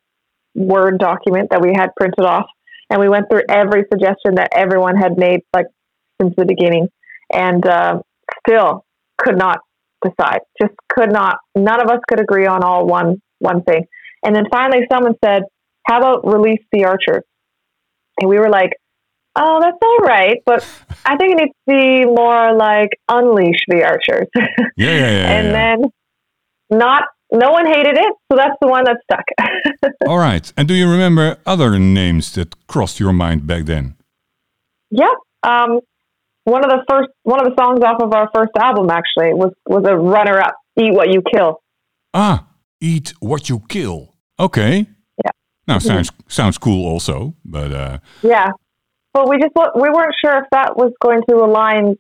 Word 0.55 0.99
document 0.99 1.51
that 1.51 1.61
we 1.63 1.73
had 1.75 1.91
printed 1.97 2.25
off. 2.25 2.47
And 2.91 3.01
we 3.01 3.09
went 3.09 3.27
through 3.31 3.43
every 3.49 3.85
suggestion 3.93 4.37
that 4.37 4.49
everyone 4.53 4.97
had 4.97 5.19
made, 5.19 5.41
like 5.55 5.67
since 6.21 6.35
the 6.37 6.47
beginning, 6.47 6.89
and 7.33 7.65
uh, 7.67 8.01
still 8.47 8.85
could 9.19 9.37
not 9.37 9.59
decide. 10.03 10.41
Just 10.61 10.73
could 10.89 11.13
not. 11.13 11.37
None 11.55 11.81
of 11.83 11.89
us 11.89 12.01
could 12.09 12.19
agree 12.19 12.47
on 12.47 12.65
all 12.65 12.87
one 12.87 13.21
one 13.41 13.63
thing. 13.63 13.85
And 14.25 14.35
then 14.35 14.45
finally, 14.51 14.87
someone 14.91 15.15
said, 15.23 15.43
"How 15.87 15.99
about 15.99 16.27
release 16.27 16.65
the 16.73 16.87
archers?" 16.87 17.25
And 18.19 18.29
we 18.29 18.39
were 18.39 18.49
like, 18.49 18.73
"Oh, 19.39 19.61
that's 19.61 19.79
all 19.83 19.99
right, 19.99 20.39
but 20.45 20.67
I 21.07 21.17
think 21.17 21.33
it 21.33 21.39
needs 21.43 21.53
to 21.53 21.75
be 21.75 22.05
more 22.05 22.53
like 22.55 22.91
unleash 23.09 23.61
the 23.69 23.85
archers." 23.85 24.29
yeah, 24.35 24.45
yeah, 24.77 25.11
yeah. 25.11 25.31
and 25.37 25.47
yeah. 25.47 25.53
then 25.53 25.91
not 26.71 27.05
no 27.31 27.51
one 27.51 27.67
hated 27.67 27.97
it, 27.97 28.13
so 28.31 28.37
that's 28.37 28.57
the 28.61 28.69
one 28.69 28.85
that 28.85 28.97
stuck. 29.05 29.25
All 30.09 30.19
right. 30.19 30.51
And 30.57 30.67
do 30.67 30.75
you 30.75 30.89
remember 30.91 31.37
other 31.45 31.79
names 31.79 32.33
that 32.33 32.55
crossed 32.67 32.99
your 32.99 33.13
mind 33.13 33.47
back 33.47 33.67
then? 33.67 33.97
yeah. 34.91 35.13
Um, 35.43 35.81
one 36.45 36.65
of 36.65 36.71
the 36.71 36.83
first 36.89 37.11
one 37.23 37.39
of 37.41 37.47
the 37.47 37.55
songs 37.63 37.81
off 37.83 38.01
of 38.01 38.13
our 38.15 38.31
first 38.35 38.53
album 38.59 38.89
actually 38.91 39.35
was 39.35 39.53
was 39.67 39.85
a 39.87 39.95
runner 39.95 40.41
up, 40.41 40.55
Eat 40.81 40.95
What 40.95 41.09
You 41.13 41.23
Kill. 41.31 41.61
Ah, 42.15 42.47
eat 42.81 43.13
what 43.21 43.49
you 43.49 43.63
kill. 43.69 44.15
Okay. 44.41 44.87
Yeah. 45.25 45.31
Now 45.67 45.79
sounds 45.79 46.11
sounds 46.29 46.57
cool 46.57 46.87
also, 46.87 47.35
but 47.45 47.73
uh, 47.73 47.99
Yeah. 48.23 48.49
But 49.19 49.29
we 49.29 49.37
just 49.39 49.55
we 49.75 49.89
weren't 49.91 50.15
sure 50.25 50.37
if 50.39 50.45
that 50.53 50.77
was 50.77 50.93
going 51.03 51.23
to 51.29 51.37
align 51.37 51.97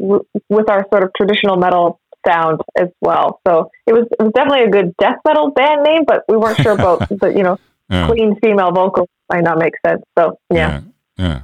w- 0.00 0.24
with 0.48 0.68
our 0.70 0.86
sort 0.90 1.02
of 1.04 1.10
traditional 1.16 1.56
metal 1.56 2.00
sound 2.26 2.60
as 2.78 2.88
well. 3.00 3.40
So 3.46 3.68
it 3.86 3.92
was 3.92 4.06
it 4.18 4.22
was 4.22 4.32
definitely 4.34 4.64
a 4.64 4.70
good 4.70 4.94
death 4.98 5.18
metal 5.26 5.50
band 5.50 5.82
name, 5.84 6.02
but 6.06 6.22
we 6.28 6.36
weren't 6.36 6.58
sure 6.58 6.72
about 6.72 7.08
the 7.20 7.28
you 7.36 7.42
know 7.42 7.56
yeah, 7.90 8.06
clean 8.08 8.36
female 8.42 8.72
vocal 8.72 9.08
might 9.32 9.44
not 9.44 9.58
make 9.58 9.74
sense. 9.86 10.02
So 10.18 10.38
yeah. 10.52 10.80
yeah, 11.18 11.26
yeah. 11.26 11.40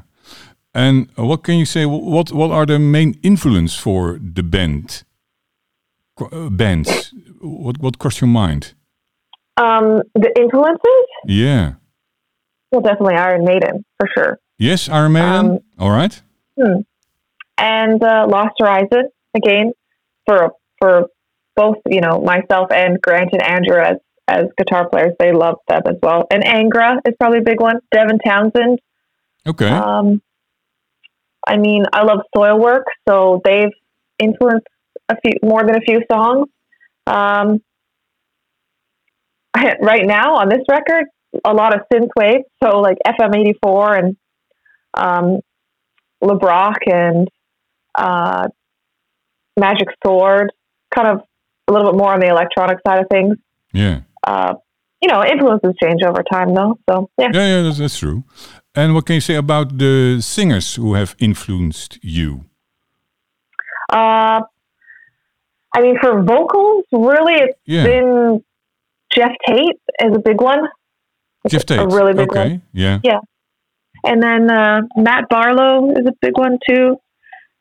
And 0.75 1.08
what 1.16 1.42
can 1.42 1.56
you 1.58 1.66
say? 1.66 1.85
What 1.87 2.32
what 2.32 2.50
are 2.50 2.64
the 2.66 2.78
main 2.78 3.18
influence 3.23 3.75
for 3.76 4.18
the 4.20 4.42
band? 4.42 5.04
Uh, 6.20 6.49
bands. 6.50 7.12
What 7.40 7.78
what 7.78 7.99
crossed 7.99 8.20
your 8.20 8.28
mind? 8.28 8.75
Um, 9.56 10.02
the 10.14 10.30
influences, 10.38 11.06
Yeah. 11.26 11.73
well, 12.70 12.80
definitely 12.80 13.16
Iron 13.16 13.44
Maiden 13.44 13.85
for 13.99 14.08
sure. 14.16 14.38
Yes, 14.58 14.88
Iron 14.88 15.12
Maiden. 15.12 15.50
Um, 15.50 15.58
All 15.78 15.90
right. 15.90 16.20
and 17.58 18.02
uh, 18.02 18.26
Lost 18.28 18.54
Horizon 18.58 19.08
again 19.36 19.72
for 20.26 20.52
for 20.78 21.06
both 21.56 21.76
you 21.86 22.00
know 22.00 22.20
myself 22.20 22.70
and 22.72 23.00
Grant 23.00 23.30
and 23.32 23.42
Andrew 23.42 23.80
as 23.80 23.96
as 24.26 24.46
guitar 24.56 24.88
players 24.88 25.12
they 25.18 25.32
love 25.32 25.56
them 25.68 25.82
as 25.86 25.96
well 26.02 26.26
and 26.30 26.42
Angra 26.44 26.98
is 27.06 27.14
probably 27.18 27.38
a 27.38 27.42
big 27.42 27.60
one 27.60 27.80
Devin 27.92 28.18
Townsend 28.26 28.80
Okay. 29.46 29.68
um, 29.68 30.20
I 31.46 31.56
mean 31.56 31.84
I 31.92 32.02
love 32.02 32.20
Soilwork, 32.36 32.82
so 33.08 33.40
they've 33.44 33.70
influenced 34.18 34.66
a 35.08 35.16
few 35.24 35.32
more 35.42 35.62
than 35.64 35.76
a 35.76 35.80
few 35.80 36.00
songs 36.10 36.48
um, 37.06 37.60
right 39.80 40.04
now 40.04 40.34
on 40.36 40.48
this 40.48 40.62
record 40.68 41.04
a 41.44 41.52
lot 41.54 41.74
of 41.74 41.80
synthwave 41.92 42.42
so 42.62 42.78
like 42.80 42.98
FM84 43.06 43.98
and 43.98 44.16
um, 44.95 45.40
LeBrock 46.23 46.76
and 46.90 47.28
uh, 47.95 48.49
Magic 49.59 49.88
Sword, 50.04 50.52
kind 50.95 51.09
of 51.09 51.21
a 51.68 51.73
little 51.73 51.92
bit 51.92 51.99
more 51.99 52.12
on 52.12 52.21
the 52.21 52.28
electronic 52.28 52.78
side 52.87 53.00
of 53.00 53.07
things. 53.11 53.37
yeah. 53.73 54.00
Uh, 54.26 54.54
you 55.00 55.09
know, 55.09 55.25
influences 55.25 55.75
change 55.80 56.02
over 56.02 56.25
time, 56.25 56.52
though. 56.54 56.76
So 56.90 57.09
yeah, 57.18 57.28
Yeah, 57.33 57.47
yeah, 57.57 57.62
that's, 57.62 57.78
that's 57.78 57.99
true. 57.99 58.25
And 58.75 58.95
what 58.95 59.07
can 59.07 59.14
you 59.14 59.21
say 59.21 59.37
about 59.37 59.78
the 59.78 60.18
singers 60.21 60.75
who 60.75 60.95
have 60.95 61.14
influenced 61.21 61.99
you? 62.02 62.45
uh, 63.92 64.40
I 65.75 65.80
mean, 65.80 65.97
for 66.00 66.23
vocals, 66.23 66.85
really, 66.92 67.35
it's 67.35 67.59
Yeah. 67.64 67.85
been 67.85 68.42
Geoff 69.14 69.33
Tate 69.47 69.80
is 70.04 70.16
a 70.16 70.18
big 70.18 70.40
one, 70.40 70.68
Geoff 71.49 71.64
Tate. 71.64 71.78
a 71.78 71.87
really 71.87 72.12
big 72.14 72.30
okay. 72.30 72.49
one. 72.49 72.62
Yeah. 72.73 72.99
And 74.05 74.23
then 74.23 74.50
uh, 74.50 74.83
Matt 74.97 75.28
Barlow 75.28 75.90
is 75.90 76.07
a 76.07 76.12
big 76.21 76.38
one 76.38 76.59
too, 76.69 76.97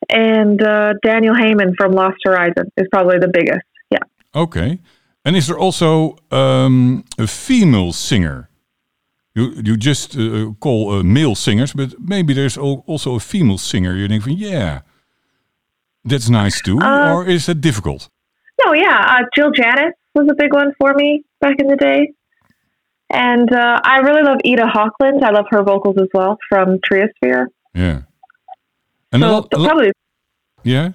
and 0.08 0.62
uh, 0.62 0.94
Daniel 1.02 1.34
Heiman 1.34 1.74
from 1.76 1.92
Lost 1.92 2.18
Horizon 2.24 2.70
is 2.76 2.86
probably 2.92 3.18
the 3.18 3.28
biggest. 3.28 3.66
Yeah. 3.90 3.98
Okay. 4.34 4.78
And 5.24 5.36
is 5.36 5.46
there 5.46 5.58
also 5.58 6.16
um, 6.30 7.04
a 7.18 7.26
female 7.26 7.92
singer? 7.92 8.48
You 9.34 9.52
you 9.64 9.76
just 9.76 10.16
uh, 10.16 10.52
call 10.58 10.90
uh, 10.90 11.02
male 11.02 11.34
singers, 11.34 11.72
but 11.72 11.94
maybe 11.98 12.34
there's 12.34 12.56
also 12.56 13.14
a 13.14 13.20
female 13.20 13.58
singer. 13.58 13.94
You 13.94 14.08
think, 14.08 14.40
yeah, 14.40 14.80
that's 16.04 16.28
nice 16.28 16.62
too, 16.62 16.78
Uh, 16.80 17.12
or 17.12 17.26
is 17.28 17.46
that 17.46 17.60
difficult? 17.60 18.08
No, 18.64 18.72
yeah. 18.72 18.98
Uh, 18.98 19.24
Jill 19.34 19.50
Janus 19.50 19.94
was 20.14 20.28
a 20.30 20.34
big 20.34 20.52
one 20.52 20.72
for 20.78 20.94
me 20.94 21.24
back 21.40 21.60
in 21.60 21.68
the 21.68 21.76
day. 21.76 22.12
And 23.10 23.52
uh, 23.52 23.80
I 23.82 23.98
really 24.00 24.22
love 24.22 24.38
Ida 24.44 24.64
Haukland. 24.64 25.22
I 25.22 25.30
love 25.30 25.46
her 25.50 25.62
vocals 25.62 25.96
as 26.00 26.08
well 26.12 26.36
from 26.48 26.78
Triosphere. 26.78 27.46
Yeah. 27.74 28.02
And 29.12 29.22
So 29.22 29.30
lot, 29.30 29.48
a 29.54 29.56
probably 29.64 29.92
yeah, 30.64 30.90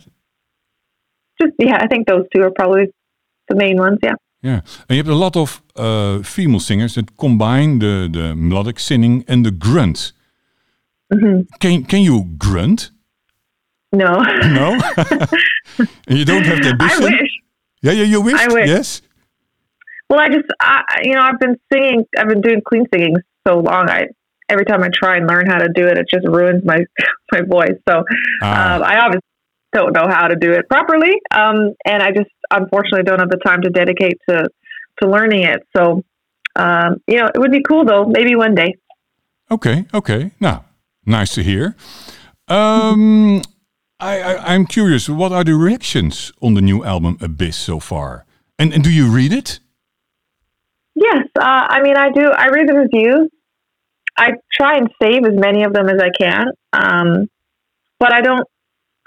just, 1.42 1.54
yeah, 1.58 1.78
I 1.82 1.88
think 1.88 2.08
those 2.08 2.26
two 2.36 2.44
are 2.44 2.52
probably 2.52 2.94
the 3.50 3.56
main 3.56 3.78
ones. 3.78 4.00
Yeah. 4.04 4.16
Yeah, 4.44 4.60
and 4.90 4.90
you 4.90 4.98
have 4.98 5.08
a 5.08 5.16
lot 5.16 5.36
of 5.38 5.62
uh, 5.78 6.22
female 6.22 6.60
singers 6.60 6.96
that 6.96 7.16
combine 7.18 7.80
the 7.80 8.10
the 8.12 8.36
melodic 8.36 8.78
singing 8.80 9.24
and 9.28 9.46
the 9.46 9.52
grunt. 9.52 10.12
Mhm. 11.14 11.48
Can 11.60 11.86
can 11.86 12.02
you 12.02 12.26
grunt? 12.38 12.92
No, 13.94 14.22
No, 14.60 14.80
and 16.08 16.18
you 16.20 16.26
don't 16.26 16.46
have 16.46 16.62
the 16.62 16.70
ambition. 16.72 17.04
I 17.04 17.10
wish. 17.22 17.32
Yeah, 17.82 17.94
yeah, 17.94 18.04
you 18.06 18.22
wish. 18.22 18.40
I 18.42 18.48
wish. 18.54 18.68
Yes. 18.68 19.02
Well, 20.14 20.22
I 20.22 20.30
just, 20.30 20.46
I, 20.60 20.84
you 21.02 21.16
know, 21.16 21.22
I've 21.22 21.40
been 21.40 21.56
singing, 21.72 22.06
I've 22.16 22.28
been 22.28 22.42
doing 22.42 22.62
clean 22.64 22.86
singing 22.94 23.16
so 23.48 23.58
long. 23.58 23.90
I 23.90 24.10
every 24.48 24.64
time 24.64 24.84
I 24.84 24.90
try 24.94 25.18
and 25.18 25.28
learn 25.28 25.48
how 25.48 25.58
to 25.58 25.70
do 25.74 25.88
it, 25.88 25.98
it 25.98 26.06
just 26.08 26.28
ruins 26.28 26.64
my 26.64 26.86
my 27.32 27.42
voice. 27.42 27.80
So 27.90 28.04
Ah, 28.44 28.76
um, 28.76 28.84
I 28.84 29.00
obviously 29.00 29.28
don't 29.74 29.92
know 29.92 30.08
how 30.08 30.28
to 30.28 30.36
do 30.36 30.52
it 30.52 30.70
properly, 30.70 31.14
um, 31.32 31.74
and 31.84 32.04
I 32.04 32.12
just 32.12 32.30
unfortunately 32.52 33.02
don't 33.06 33.18
have 33.18 33.32
the 33.32 33.40
time 33.44 33.64
to 33.64 33.72
dedicate 33.72 34.20
to 34.30 34.48
to 35.02 35.10
learning 35.10 35.46
it. 35.46 35.66
So 35.76 36.04
um, 36.56 36.98
you 37.08 37.18
know, 37.18 37.32
it 37.34 37.40
would 37.40 37.52
be 37.52 37.64
cool 37.68 37.84
though. 37.84 38.06
Maybe 38.06 38.36
one 38.36 38.54
day. 38.54 38.76
okay, 39.50 39.86
okay. 39.96 40.32
Now, 40.40 40.66
nice 41.08 41.34
to 41.34 41.42
hear. 41.42 41.76
Um, 42.48 43.42
I, 44.00 44.22
I 44.22 44.54
I'm 44.54 44.68
curious. 44.68 45.10
What 45.10 45.32
are 45.32 45.44
the 45.44 45.56
reactions 45.56 46.32
on 46.40 46.54
the 46.54 46.62
new 46.62 46.84
album 46.84 47.18
Abyss 47.20 47.58
so 47.58 47.80
far? 47.80 48.26
And 48.60 48.72
and 48.72 48.84
do 48.84 48.92
you 48.92 49.10
read 49.10 49.34
it? 49.34 49.60
Yes, 50.96 51.26
uh, 51.40 51.44
I 51.44 51.82
mean, 51.82 51.98
I 51.98 52.10
do. 52.12 52.30
I 52.30 52.48
read 52.50 52.68
the 52.68 52.76
reviews. 52.76 53.30
I 54.18 54.34
try 54.54 54.78
and 54.78 54.90
save 55.02 55.26
as 55.26 55.34
many 55.34 55.64
of 55.64 55.74
them 55.74 55.90
as 55.90 56.00
I 56.00 56.10
can, 56.10 56.46
um, 56.72 57.28
but 58.00 58.14
I 58.14 58.22
don't. 58.22 58.48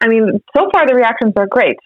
I 0.02 0.08
mean, 0.08 0.40
so 0.56 0.68
far 0.72 0.86
the 0.86 0.94
reactions 0.94 1.32
are 1.36 1.46
great, 1.46 1.76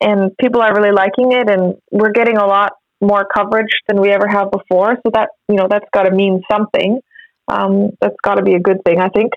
and 0.00 0.32
people 0.40 0.60
are 0.62 0.74
really 0.74 0.90
liking 0.92 1.32
it, 1.32 1.48
and 1.48 1.74
we're 1.92 2.10
getting 2.10 2.36
a 2.38 2.46
lot 2.46 2.72
more 3.00 3.24
coverage 3.24 3.70
than 3.86 4.00
we 4.00 4.10
ever 4.10 4.26
have 4.26 4.50
before. 4.50 4.96
So 5.06 5.10
that 5.14 5.28
you 5.48 5.56
know, 5.56 5.68
that's 5.70 5.86
got 5.94 6.04
to 6.04 6.10
mean 6.10 6.42
something. 6.50 6.98
Um, 7.46 7.90
that's 8.00 8.16
got 8.24 8.34
to 8.34 8.42
be 8.42 8.54
a 8.54 8.60
good 8.60 8.78
thing, 8.84 9.00
I 9.00 9.08
think. 9.10 9.32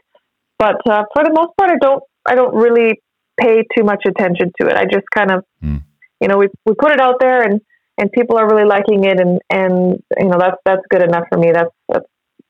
But 0.58 0.78
uh, 0.90 1.04
for 1.14 1.24
the 1.24 1.32
most 1.32 1.56
part, 1.58 1.70
I 1.72 1.78
don't. 1.80 2.04
I 2.26 2.36
don't 2.36 2.56
really 2.56 3.00
pay 3.40 3.64
too 3.78 3.84
much 3.84 4.04
attention 4.08 4.52
to 4.60 4.68
it. 4.68 4.76
I 4.76 4.84
just 4.84 5.06
kind 5.16 5.32
of, 5.32 5.46
Hmm. 5.62 5.78
you 6.20 6.28
know, 6.28 6.38
we 6.38 6.48
we 6.66 6.74
put 6.74 6.92
it 6.92 7.00
out 7.00 7.20
there, 7.20 7.44
and 7.44 7.62
and 8.00 8.12
people 8.12 8.38
are 8.38 8.48
really 8.48 8.66
liking 8.66 9.04
it, 9.04 9.20
and 9.20 9.40
and 9.50 10.02
you 10.18 10.30
know 10.30 10.38
that's 10.40 10.58
that's 10.66 10.82
good 10.90 11.04
enough 11.04 11.26
for 11.30 11.38
me. 11.38 11.52
That's 11.54 11.70
that's 11.90 12.06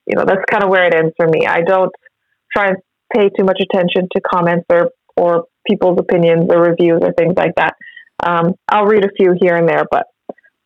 you 0.06 0.16
know 0.16 0.24
that's 0.26 0.44
kind 0.50 0.64
of 0.64 0.70
where 0.70 0.86
it 0.86 0.94
ends 0.94 1.14
for 1.18 1.28
me. 1.28 1.48
I 1.48 1.62
don't 1.62 1.92
try 2.56 2.68
and 2.68 2.78
pay 3.14 3.30
too 3.30 3.44
much 3.44 3.60
attention 3.60 4.08
to 4.16 4.22
comments 4.22 4.66
or 4.70 4.92
or 5.18 5.46
people's 5.68 5.98
opinions 6.00 6.48
or 6.50 6.62
reviews 6.62 7.02
or 7.02 7.14
things 7.14 7.34
like 7.36 7.56
that. 7.56 7.74
Um, 8.24 8.54
I'll 8.70 8.86
read 8.86 9.04
a 9.04 9.10
few 9.18 9.34
here 9.42 9.56
and 9.56 9.68
there, 9.68 9.84
but 9.90 10.06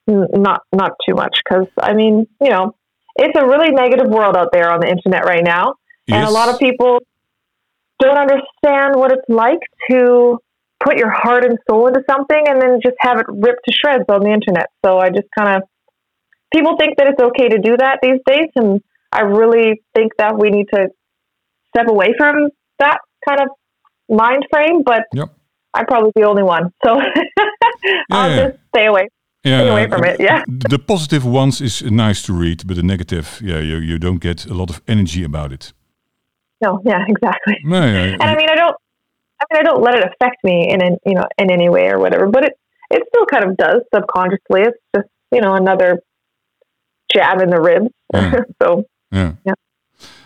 not 0.06 0.62
not 0.74 0.92
too 1.08 1.16
much 1.16 1.38
because 1.44 1.68
I 1.82 1.94
mean 1.94 2.28
you 2.42 2.50
know 2.50 2.75
it's 3.16 3.38
a 3.40 3.46
really 3.46 3.72
negative 3.72 4.08
world 4.08 4.36
out 4.36 4.50
there 4.52 4.70
on 4.70 4.82
the 4.82 4.88
internet 4.88 5.24
right 5.24 5.44
now, 5.46 5.75
and 6.10 6.25
a 6.25 6.32
lot 6.32 6.50
of 6.50 6.60
people 6.60 7.00
don't 8.00 8.18
understand 8.18 8.96
what 8.96 9.13
it's 9.13 9.30
like 9.30 9.60
to 9.90 10.40
put 10.84 10.98
your 10.98 11.10
heart 11.10 11.46
and 11.46 11.58
soul 11.70 11.88
into 11.88 12.02
something 12.10 12.44
and 12.48 12.62
then 12.62 12.80
just 12.84 12.96
have 13.00 13.20
it 13.20 13.25
ripped 13.30 13.62
to 13.68 13.74
shreds 13.74 14.04
on 14.10 14.22
the 14.22 14.32
internet. 14.32 14.68
So 14.86 15.00
I 15.00 15.10
just 15.10 15.28
kind 15.38 15.56
of 15.58 15.63
people 16.54 16.75
think 16.78 16.98
that 16.98 17.08
it's 17.08 17.22
okay 17.22 17.50
to 17.50 17.60
do 17.60 17.78
that 17.78 18.00
these 18.02 18.20
days, 18.28 18.50
and 18.56 18.82
I 19.12 19.22
really 19.22 19.82
think 19.96 20.12
that 20.18 20.38
we 20.38 20.50
need 20.50 20.68
to 20.74 20.88
step 21.75 21.88
away 21.88 22.13
from 22.18 22.50
that 22.80 23.00
kind 23.28 23.42
of 23.42 23.48
mind 24.10 24.44
frame. 24.52 24.84
But 24.86 25.04
Yep. 25.13 25.30
I'm 25.74 25.86
probably 25.86 26.12
the 26.16 26.24
only 26.24 26.44
one, 26.44 26.72
so 26.86 27.00
I'll 28.12 28.30
yeah. 28.30 28.48
just 28.50 28.58
stay 28.75 28.86
away. 28.86 29.08
Yeah, 29.44 29.60
Stay 29.60 29.70
away 29.70 29.90
from 29.90 30.04
it, 30.06 30.22
yeah. 30.22 30.44
The 30.48 30.80
positive 30.80 31.25
ones 31.25 31.60
is 31.60 31.82
nice 31.82 32.22
to 32.24 32.34
read, 32.34 32.66
but 32.66 32.75
the 32.78 32.84
negative, 32.84 33.42
yeah, 33.44 33.60
you 33.60 33.78
you 33.78 33.98
don't 34.00 34.22
get 34.22 34.46
a 34.46 34.54
lot 34.54 34.70
of 34.70 34.82
energy 34.88 35.24
about 35.24 35.52
it. 35.52 35.74
No, 36.62 36.82
yeah, 36.86 37.04
exactly. 37.10 37.58
No, 37.66 37.82
yeah, 37.86 38.13
And 38.13 38.24
I 38.24 38.36
mean, 38.36 38.50
I 38.50 38.56
don't. 38.56 38.75
I 39.51 39.53
mean, 39.53 39.60
I 39.62 39.64
don't 39.64 39.82
let 39.82 39.96
it 39.96 40.03
affect 40.03 40.44
me 40.44 40.70
in 40.70 40.82
an, 40.82 40.98
you 41.06 41.16
know 41.16 41.27
in 41.38 41.51
any 41.51 41.70
way 41.70 41.90
or 41.90 42.00
whatever, 42.00 42.27
but 42.27 42.46
it 42.46 42.53
it 42.90 43.03
still 43.08 43.25
kind 43.25 43.44
of 43.44 43.58
does 43.58 43.82
subconsciously. 43.94 44.62
It's 44.62 44.77
just 44.96 45.08
you 45.32 45.42
know 45.42 45.56
another 45.56 46.01
jab 47.14 47.42
in 47.42 47.50
the 47.50 47.60
ribs. 47.60 47.90
Yeah. 48.14 48.34
so 48.62 48.86
yeah. 49.12 49.34
Yeah. 49.46 49.53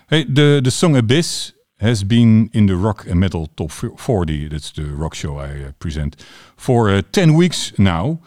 Hey, 0.09 0.23
the 0.23 0.61
the 0.63 0.71
song 0.71 0.95
Abyss 0.95 1.53
has 1.79 2.03
been 2.03 2.49
in 2.53 2.65
the 2.67 2.75
rock 2.75 3.05
and 3.07 3.19
metal 3.19 3.47
top 3.55 3.71
40. 3.71 4.47
That's 4.47 4.71
the 4.71 4.83
rock 4.83 5.13
show 5.13 5.37
I 5.37 5.63
uh, 5.63 5.71
present 5.79 6.15
for 6.55 6.89
uh, 6.89 7.03
10 7.11 7.35
weeks 7.35 7.77
now, 7.77 8.19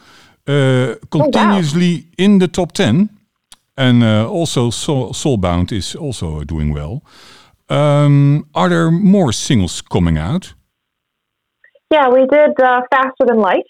uh, 0.47 0.95
continuously 1.09 2.07
in 2.17 2.39
the 2.39 2.47
top 2.47 2.71
10. 2.71 3.09
And 3.77 4.03
uh, 4.03 4.29
also 4.29 4.69
Soul, 4.69 5.13
Soulbound 5.13 5.71
is 5.71 5.95
also 5.95 6.43
doing 6.43 6.73
well. 6.73 7.03
Um, 7.69 8.47
are 8.53 8.69
there 8.69 8.91
more 8.91 9.31
singles 9.33 9.81
coming 9.81 10.17
out? 10.17 10.53
Yeah, 11.91 12.09
we 12.09 12.25
did 12.27 12.59
uh, 12.59 12.81
faster 12.91 13.25
than 13.25 13.37
light, 13.37 13.65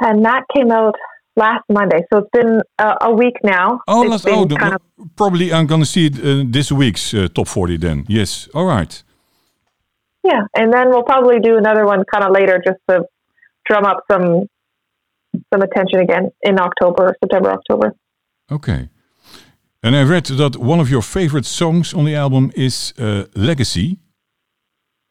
and 0.00 0.24
that 0.24 0.42
came 0.54 0.70
out 0.70 0.94
last 1.36 1.64
Monday. 1.68 2.00
So 2.12 2.18
it's 2.20 2.30
been 2.32 2.60
uh, 2.78 2.96
a 3.00 3.12
week 3.12 3.36
now. 3.44 3.80
Oh, 3.88 4.12
It's 4.12 4.26
oh 4.26 4.44
the- 4.44 4.56
kind 4.56 4.74
of 4.74 4.82
probably 5.16 5.52
I'm 5.52 5.66
gonna 5.66 5.84
see 5.86 6.06
it 6.06 6.18
uh, 6.18 6.44
this 6.50 6.70
week's 6.72 7.14
uh, 7.14 7.28
top 7.34 7.48
40 7.48 7.76
then. 7.78 8.04
Yes, 8.08 8.48
all 8.54 8.66
right. 8.66 9.02
yeah, 10.24 10.42
and 10.54 10.72
then 10.72 10.90
we'll 10.90 11.04
probably 11.04 11.40
do 11.40 11.56
another 11.56 11.84
one 11.86 12.04
kind 12.12 12.24
of 12.24 12.32
later 12.32 12.60
just 12.64 12.78
to 12.88 13.04
drum 13.66 13.84
up 13.84 13.98
some 14.10 14.46
some 15.52 15.62
attention 15.62 16.00
again 16.00 16.30
in 16.42 16.58
October, 16.60 17.14
September, 17.24 17.50
October. 17.52 17.94
Okay. 18.50 18.88
And 19.84 19.96
I 19.96 20.02
read 20.04 20.26
that 20.26 20.56
one 20.56 20.78
of 20.78 20.88
your 20.90 21.02
favorite 21.02 21.46
songs 21.46 21.92
on 21.94 22.04
the 22.04 22.14
album 22.14 22.52
is 22.54 22.92
uh, 22.98 23.24
Legacy. 23.34 23.98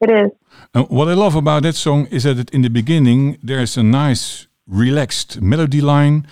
It 0.02 0.10
is. 0.10 0.30
And 0.74 0.88
what 0.88 1.08
I 1.08 1.14
love 1.14 1.36
about 1.36 1.62
that 1.62 1.76
song 1.76 2.06
is 2.10 2.24
that 2.24 2.50
in 2.50 2.62
the 2.62 2.70
beginning 2.70 3.38
there's 3.42 3.76
a 3.76 3.82
nice 3.82 4.48
relaxed 4.66 5.40
melody 5.40 5.80
line 5.80 6.26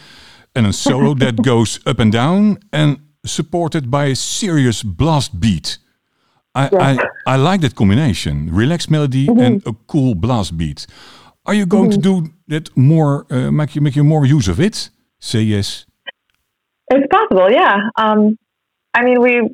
and 0.54 0.66
a 0.66 0.72
solo 0.72 1.14
that 1.14 1.42
goes 1.50 1.78
up 1.86 1.98
and 2.00 2.10
down 2.12 2.58
and 2.72 2.98
supported 3.24 3.90
by 3.90 4.06
a 4.06 4.16
serious 4.16 4.82
blast 4.82 5.38
beat. 5.40 5.78
I, 6.54 6.68
Yeah. 6.72 6.96
I, 7.26 7.34
I 7.34 7.36
like 7.36 7.60
that 7.60 7.74
combination, 7.76 8.52
relaxed 8.52 8.90
melody 8.90 9.28
and 9.28 9.62
a 9.66 9.72
cool 9.86 10.14
blast 10.14 10.56
beat. 10.58 10.86
Are 11.46 11.54
you 11.54 11.64
going 11.66 11.90
to 11.90 11.98
do 11.98 12.26
that 12.48 12.76
more, 12.76 13.26
uh, 13.30 13.50
make, 13.52 13.76
you, 13.76 13.80
make 13.80 13.94
you 13.94 14.04
more 14.04 14.26
use 14.26 14.48
of 14.48 14.58
it? 14.58 14.90
Say 15.20 15.42
yes. 15.42 15.86
It's 16.90 17.06
possible, 17.08 17.50
yeah. 17.50 17.76
Um, 17.96 18.36
I 18.94 19.04
mean, 19.04 19.20
we 19.22 19.48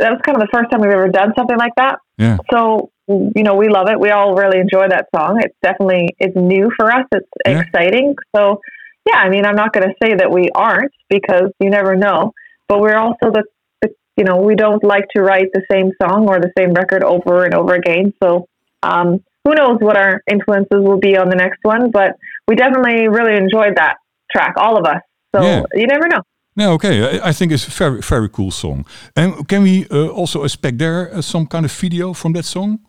that 0.00 0.12
was 0.12 0.20
kind 0.24 0.36
of 0.36 0.42
the 0.42 0.48
first 0.52 0.70
time 0.70 0.80
we've 0.80 0.90
ever 0.90 1.08
done 1.08 1.32
something 1.36 1.56
like 1.56 1.74
that. 1.76 1.98
Yeah. 2.18 2.38
So 2.52 2.92
you 3.08 3.42
know, 3.42 3.54
we 3.54 3.68
love 3.68 3.88
it. 3.88 3.98
We 3.98 4.10
all 4.10 4.34
really 4.34 4.58
enjoy 4.60 4.88
that 4.88 5.06
song. 5.14 5.40
It's 5.42 5.56
definitely 5.62 6.08
it's 6.18 6.36
new 6.36 6.70
for 6.76 6.92
us. 6.92 7.06
It's 7.12 7.26
Yeah. 7.46 7.60
exciting. 7.60 8.14
So 8.36 8.60
yeah, 9.08 9.16
I 9.18 9.30
mean, 9.30 9.44
I'm 9.46 9.56
not 9.56 9.72
going 9.72 9.88
to 9.88 9.94
say 10.02 10.14
that 10.14 10.30
we 10.30 10.50
aren't 10.54 10.92
because 11.08 11.50
you 11.60 11.70
never 11.70 11.96
know. 11.96 12.32
But 12.68 12.80
we're 12.80 12.96
also 12.96 13.30
the, 13.32 13.44
the 13.80 13.88
you 14.16 14.24
know 14.24 14.36
we 14.36 14.54
don't 14.54 14.84
like 14.84 15.06
to 15.16 15.22
write 15.22 15.48
the 15.54 15.62
same 15.70 15.92
song 16.02 16.28
or 16.28 16.38
the 16.40 16.52
same 16.58 16.72
record 16.74 17.02
over 17.02 17.44
and 17.44 17.54
over 17.54 17.74
again. 17.74 18.12
So 18.22 18.46
um, 18.82 19.24
who 19.44 19.54
knows 19.54 19.78
what 19.80 19.96
our 19.96 20.22
influences 20.30 20.80
will 20.88 20.98
be 21.00 21.16
on 21.16 21.30
the 21.30 21.36
next 21.36 21.60
one? 21.62 21.90
But 21.90 22.16
we 22.46 22.54
definitely 22.56 23.08
really 23.08 23.36
enjoyed 23.36 23.76
that 23.76 23.96
track, 24.30 24.54
all 24.58 24.76
of 24.76 24.84
us. 24.84 25.00
So 25.34 25.42
Yeah. 25.42 25.62
you 25.74 25.86
never 25.86 26.08
know. 26.08 26.22
No, 26.56 26.72
okay. 26.72 27.20
I, 27.20 27.28
I 27.28 27.32
think 27.32 27.52
it's 27.52 27.66
a 27.68 27.70
very, 27.70 28.00
very 28.00 28.28
cool 28.28 28.50
song. 28.50 28.84
And 29.16 29.46
can 29.48 29.62
we 29.62 29.86
uh, 29.90 30.08
also 30.08 30.42
expect 30.44 30.78
there 30.78 31.14
uh, 31.14 31.22
some 31.22 31.46
kind 31.46 31.64
of 31.64 31.72
video 31.72 32.12
from 32.12 32.32
that 32.32 32.44
song? 32.44 32.80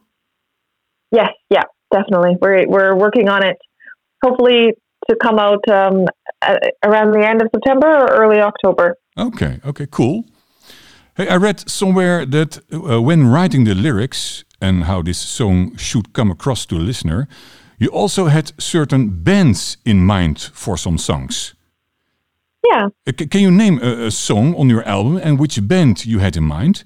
Yes, 1.12 1.30
yeah, 1.50 1.63
definitely. 1.91 2.38
We're 2.41 2.67
we're 2.67 2.95
working 2.95 3.30
on 3.30 3.43
it. 3.43 3.58
Hopefully 4.24 4.74
to 5.10 5.15
come 5.15 5.39
out 5.39 5.67
um, 5.69 6.06
around 6.84 7.12
the 7.13 7.26
end 7.28 7.41
of 7.41 7.50
September 7.54 7.88
or 7.88 8.08
early 8.08 8.39
October. 8.39 8.95
Okay, 9.17 9.60
okay, 9.65 9.88
cool. 9.89 10.26
Hey, 11.15 11.28
I 11.28 11.38
read 11.38 11.69
somewhere 11.69 12.26
that 12.26 12.60
uh, 12.72 13.02
when 13.02 13.28
writing 13.28 13.65
the 13.65 13.76
lyrics 13.76 14.43
and 14.62 14.84
how 14.84 15.02
this 15.02 15.17
song 15.17 15.76
should 15.78 16.13
come 16.13 16.32
across 16.32 16.65
to 16.67 16.76
a 16.76 16.80
listener, 16.80 17.28
you 17.80 17.89
also 17.89 18.26
had 18.26 18.52
certain 18.62 19.24
bands 19.24 19.78
in 19.86 20.06
mind 20.06 20.52
for 20.54 20.78
some 20.78 20.98
songs. 20.98 21.56
Yeah. 22.63 22.89
Uh, 23.08 23.12
ca- 23.17 23.28
can 23.28 23.41
you 23.41 23.52
name 23.52 23.80
a, 23.82 24.08
a 24.08 24.12
song 24.12 24.54
on 24.56 24.69
your 24.69 24.84
album 24.84 25.17
and 25.17 25.39
which 25.39 25.60
band 25.67 26.06
you 26.06 26.19
had 26.19 26.38
in 26.38 26.43
mind? 26.43 26.84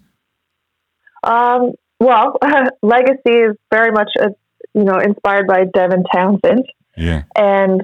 Um, 1.24 1.74
well, 2.04 2.38
Legacy 2.82 3.32
is 3.32 3.56
very 3.72 3.92
much 3.92 4.10
a, 4.20 4.30
you 4.74 4.84
know 4.84 5.00
inspired 5.00 5.48
by 5.48 5.66
Devin 5.74 6.04
Townsend, 6.14 6.66
Yeah. 6.98 7.24
and 7.36 7.82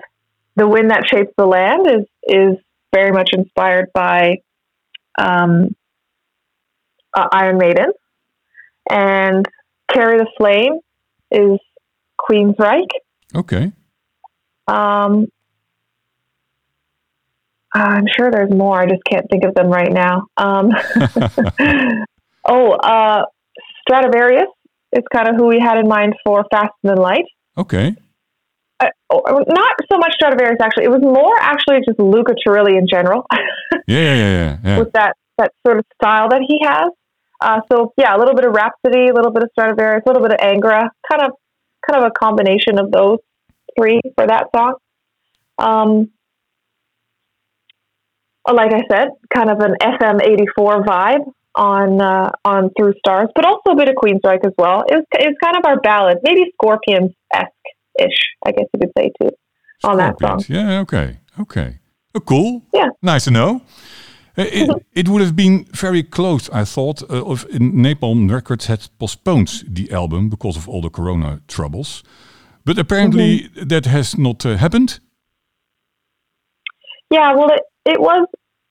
the 0.56 0.68
wind 0.68 0.92
that 0.92 1.04
shapes 1.08 1.32
the 1.38 1.46
land 1.46 1.88
is 1.88 2.06
is 2.24 2.58
very 2.94 3.12
much 3.12 3.30
inspired 3.34 3.88
by 3.94 4.38
um, 5.18 5.76
uh, 7.14 7.28
Iron 7.32 7.58
Maiden, 7.58 7.92
and 8.90 9.46
Carry 9.92 10.18
the 10.18 10.28
Flame 10.38 10.80
is 11.32 11.60
Queensryche. 12.20 12.88
Okay. 13.36 13.72
Um, 14.68 15.28
I'm 17.74 18.06
sure 18.18 18.32
there's 18.32 18.52
more. 18.52 18.80
I 18.82 18.88
just 18.88 19.04
can't 19.04 19.30
think 19.30 19.44
of 19.44 19.54
them 19.56 19.68
right 19.68 19.92
now. 19.92 20.24
Um, 20.38 20.70
oh, 22.46 22.72
uh, 22.72 23.26
Stratovarius 23.90 24.48
is 24.94 25.04
kind 25.14 25.28
of 25.28 25.36
who 25.36 25.48
we 25.48 25.60
had 25.60 25.78
in 25.78 25.88
mind 25.88 26.16
for 26.26 26.46
Fast 26.52 26.74
Than 26.84 26.98
Light. 26.98 27.26
Okay. 27.58 27.96
Uh, 28.80 28.88
not 29.12 29.76
so 29.92 29.98
much 29.98 30.14
Stratovarius 30.22 30.62
actually. 30.62 30.86
It 30.86 30.92
was 30.92 31.02
more 31.02 31.36
actually 31.40 31.80
just 31.86 32.00
Luca 32.00 32.34
Turilli 32.46 32.78
in 32.78 32.88
general. 32.88 33.26
yeah, 33.88 33.98
yeah, 33.98 34.16
yeah, 34.16 34.58
yeah, 34.64 34.80
With 34.80 34.94
that 34.94 35.16
that 35.38 35.52
sort 35.66 35.80
of 35.80 35.86
style 35.96 36.30
that 36.30 36.42
he 36.48 36.60
has. 36.64 36.90
Uh, 37.42 37.62
so 37.72 37.94
yeah, 37.98 38.16
a 38.16 38.20
little 38.20 38.36
bit 38.36 38.46
of 38.46 38.54
Rhapsody, 38.54 39.08
a 39.08 39.14
little 39.14 39.32
bit 39.32 39.44
of 39.44 39.50
Stratovarius, 39.58 40.02
a 40.06 40.10
little 40.10 40.22
bit 40.22 40.34
of 40.34 40.40
Angra, 40.40 40.90
kind 41.10 41.24
of 41.24 41.32
kind 41.90 42.04
of 42.04 42.04
a 42.04 42.12
combination 42.12 42.80
of 42.80 42.92
those 42.92 43.20
three 43.78 44.02
for 44.16 44.28
that 44.28 44.48
song. 44.56 44.76
Um, 45.58 46.12
like 48.52 48.74
I 48.74 48.82
said, 48.92 49.10
kind 49.34 49.50
of 49.50 49.60
an 49.60 49.76
FM 49.82 50.24
eighty 50.24 50.46
four 50.56 50.84
vibe 50.84 51.26
on 51.60 52.02
uh, 52.02 52.32
on 52.46 52.72
Through 52.76 52.94
Stars, 53.00 53.28
but 53.36 53.46
also 53.46 53.72
a 53.72 53.76
bit 53.76 53.90
of 53.90 53.96
Queensryche 53.96 54.46
as 54.46 54.54
well. 54.58 54.84
It 54.88 54.96
was 54.96 55.06
it's 55.14 55.38
kind 55.44 55.58
of 55.58 55.64
our 55.66 55.80
ballad, 55.82 56.18
maybe 56.24 56.52
Scorpions 56.54 57.12
esque 57.34 57.52
ish, 58.00 58.20
I 58.46 58.52
guess 58.52 58.66
you 58.74 58.80
could 58.80 58.92
say 58.98 59.12
too, 59.22 59.30
on 59.84 59.98
that 59.98 60.16
song. 60.20 60.44
Yeah, 60.48 60.80
okay, 60.80 61.20
okay, 61.40 61.80
oh, 62.16 62.22
cool. 62.22 62.64
Yeah, 62.74 62.90
nice 63.04 63.26
to 63.26 63.32
know. 63.32 63.62
Uh, 64.38 64.46
it, 64.52 64.84
it, 64.94 65.10
would 65.10 65.22
have 65.22 65.36
been 65.36 65.66
very 65.74 66.02
close, 66.02 66.50
I 66.52 66.64
thought, 66.64 67.04
uh, 67.04 67.30
if 67.32 67.46
Napalm 67.50 68.32
Records 68.32 68.68
had 68.68 68.88
postponed 68.98 69.64
the 69.68 69.92
album 69.92 70.30
because 70.30 70.56
of 70.56 70.70
all 70.70 70.82
the 70.82 70.90
corona 70.90 71.42
troubles. 71.48 72.04
But 72.66 72.78
apparently 72.78 73.40
mm 73.40 73.50
-hmm. 73.54 73.68
that 73.68 73.86
has 73.86 74.16
not 74.16 74.46
uh, 74.46 74.58
happened. 74.58 75.00
Yeah, 77.10 77.36
well, 77.38 77.52
it, 77.58 77.64
it 77.84 78.00
was 78.00 78.28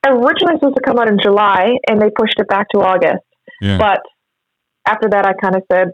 originally 0.07 0.57
supposed 0.59 0.77
to 0.77 0.83
come 0.85 0.99
out 0.99 1.09
in 1.09 1.19
July 1.23 1.71
and 1.89 2.01
they 2.01 2.11
pushed 2.11 2.39
it 2.39 2.49
back 2.49 2.69
to 2.75 2.81
August. 2.81 3.25
Yeah. 3.61 3.79
But 3.79 4.01
after 4.87 5.09
that, 5.11 5.27
I 5.27 5.33
kind 5.35 5.57
of 5.57 5.63
said, 5.71 5.89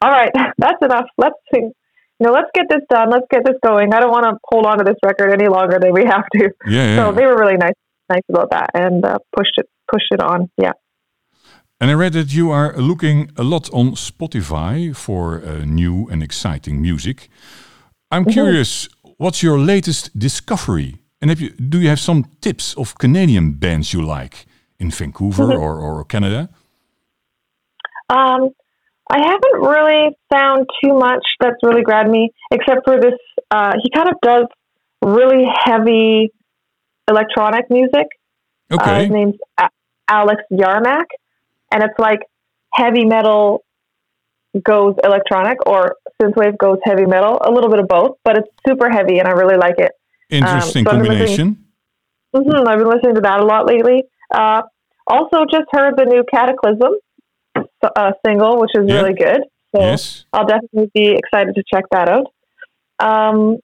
all 0.00 0.10
right, 0.10 0.30
that's 0.58 0.82
enough. 0.82 1.06
Let's 1.16 1.36
you 1.52 2.26
know, 2.26 2.32
let's 2.32 2.50
get 2.54 2.66
this 2.68 2.82
done. 2.90 3.10
Let's 3.10 3.26
get 3.30 3.44
this 3.44 3.56
going. 3.64 3.94
I 3.94 4.00
don't 4.00 4.10
want 4.10 4.24
to 4.24 4.36
hold 4.44 4.66
on 4.66 4.78
to 4.78 4.84
this 4.84 4.96
record 5.04 5.32
any 5.32 5.48
longer 5.48 5.78
than 5.80 5.92
we 5.92 6.04
have 6.04 6.24
to. 6.34 6.50
Yeah, 6.66 6.86
yeah. 6.86 6.96
So 6.96 7.12
they 7.12 7.24
were 7.24 7.38
really 7.38 7.56
nice, 7.56 7.78
nice 8.10 8.22
about 8.28 8.50
that 8.50 8.70
and 8.74 9.04
uh, 9.04 9.18
pushed 9.36 9.52
it, 9.56 9.66
pushed 9.92 10.10
it 10.10 10.20
on. 10.20 10.50
Yeah. 10.56 10.72
And 11.80 11.92
I 11.92 11.94
read 11.94 12.14
that 12.14 12.34
you 12.34 12.50
are 12.50 12.76
looking 12.76 13.30
a 13.36 13.44
lot 13.44 13.72
on 13.72 13.92
Spotify 13.92 14.96
for 14.96 15.40
uh, 15.40 15.64
new 15.64 16.08
and 16.10 16.22
exciting 16.22 16.80
music. 16.82 17.28
I'm 18.10 18.22
mm 18.22 18.28
-hmm. 18.28 18.32
curious, 18.32 18.88
what's 19.18 19.40
your 19.42 19.58
latest 19.58 20.10
discovery 20.18 20.94
and 21.20 21.30
have 21.30 21.40
you, 21.40 21.50
do 21.50 21.80
you 21.80 21.88
have 21.88 22.00
some 22.00 22.24
tips 22.40 22.74
of 22.74 22.96
Canadian 22.98 23.52
bands 23.52 23.92
you 23.92 24.02
like 24.02 24.46
in 24.78 24.90
Vancouver 24.90 25.44
mm 25.44 25.50
-hmm. 25.50 25.62
or, 25.62 25.74
or 25.80 26.04
Canada? 26.06 26.48
Um, 28.08 28.50
I 29.10 29.18
haven't 29.30 29.58
really 29.72 30.16
found 30.34 30.66
too 30.82 30.94
much 30.94 31.24
that's 31.40 31.60
really 31.62 31.82
grabbed 31.82 32.10
me, 32.10 32.30
except 32.50 32.80
for 32.84 33.00
this. 33.00 33.18
Uh, 33.50 33.72
he 33.82 33.88
kind 33.90 34.08
of 34.08 34.16
does 34.20 34.46
really 35.02 35.44
heavy 35.64 36.30
electronic 37.08 37.70
music. 37.70 38.06
Okay. 38.70 38.96
Uh, 38.96 39.00
his 39.00 39.10
name's 39.10 39.38
Alex 40.08 40.42
Yarmak, 40.52 41.08
and 41.72 41.82
it's 41.82 41.98
like 41.98 42.20
heavy 42.72 43.04
metal 43.04 43.64
goes 44.62 44.94
electronic, 45.02 45.58
or 45.66 45.96
synthwave 46.20 46.58
goes 46.58 46.78
heavy 46.84 47.06
metal. 47.06 47.38
A 47.42 47.50
little 47.50 47.70
bit 47.70 47.80
of 47.80 47.88
both, 47.88 48.18
but 48.24 48.36
it's 48.38 48.48
super 48.66 48.90
heavy, 48.90 49.18
and 49.18 49.28
I 49.28 49.32
really 49.32 49.56
like 49.56 49.78
it. 49.78 49.92
Interesting 50.30 50.86
um, 50.86 50.92
so 50.92 50.98
combination. 50.98 51.64
I've 52.34 52.44
been, 52.44 52.52
mm-hmm, 52.52 52.68
I've 52.68 52.78
been 52.78 52.88
listening 52.88 53.14
to 53.16 53.20
that 53.22 53.40
a 53.40 53.44
lot 53.44 53.66
lately. 53.66 54.04
Uh, 54.30 54.62
also, 55.06 55.44
just 55.50 55.64
heard 55.72 55.94
the 55.96 56.04
new 56.04 56.22
Kataklysm 56.22 56.92
uh, 57.96 58.12
single, 58.24 58.60
which 58.60 58.70
is 58.74 58.84
yeah. 58.86 59.00
really 59.00 59.14
good. 59.14 59.42
So 59.74 59.82
yes. 59.82 60.24
I'll 60.32 60.46
definitely 60.46 60.90
be 60.94 61.12
excited 61.12 61.54
to 61.54 61.62
check 61.72 61.84
that 61.90 62.08
out. 62.08 62.26
Um, 62.98 63.58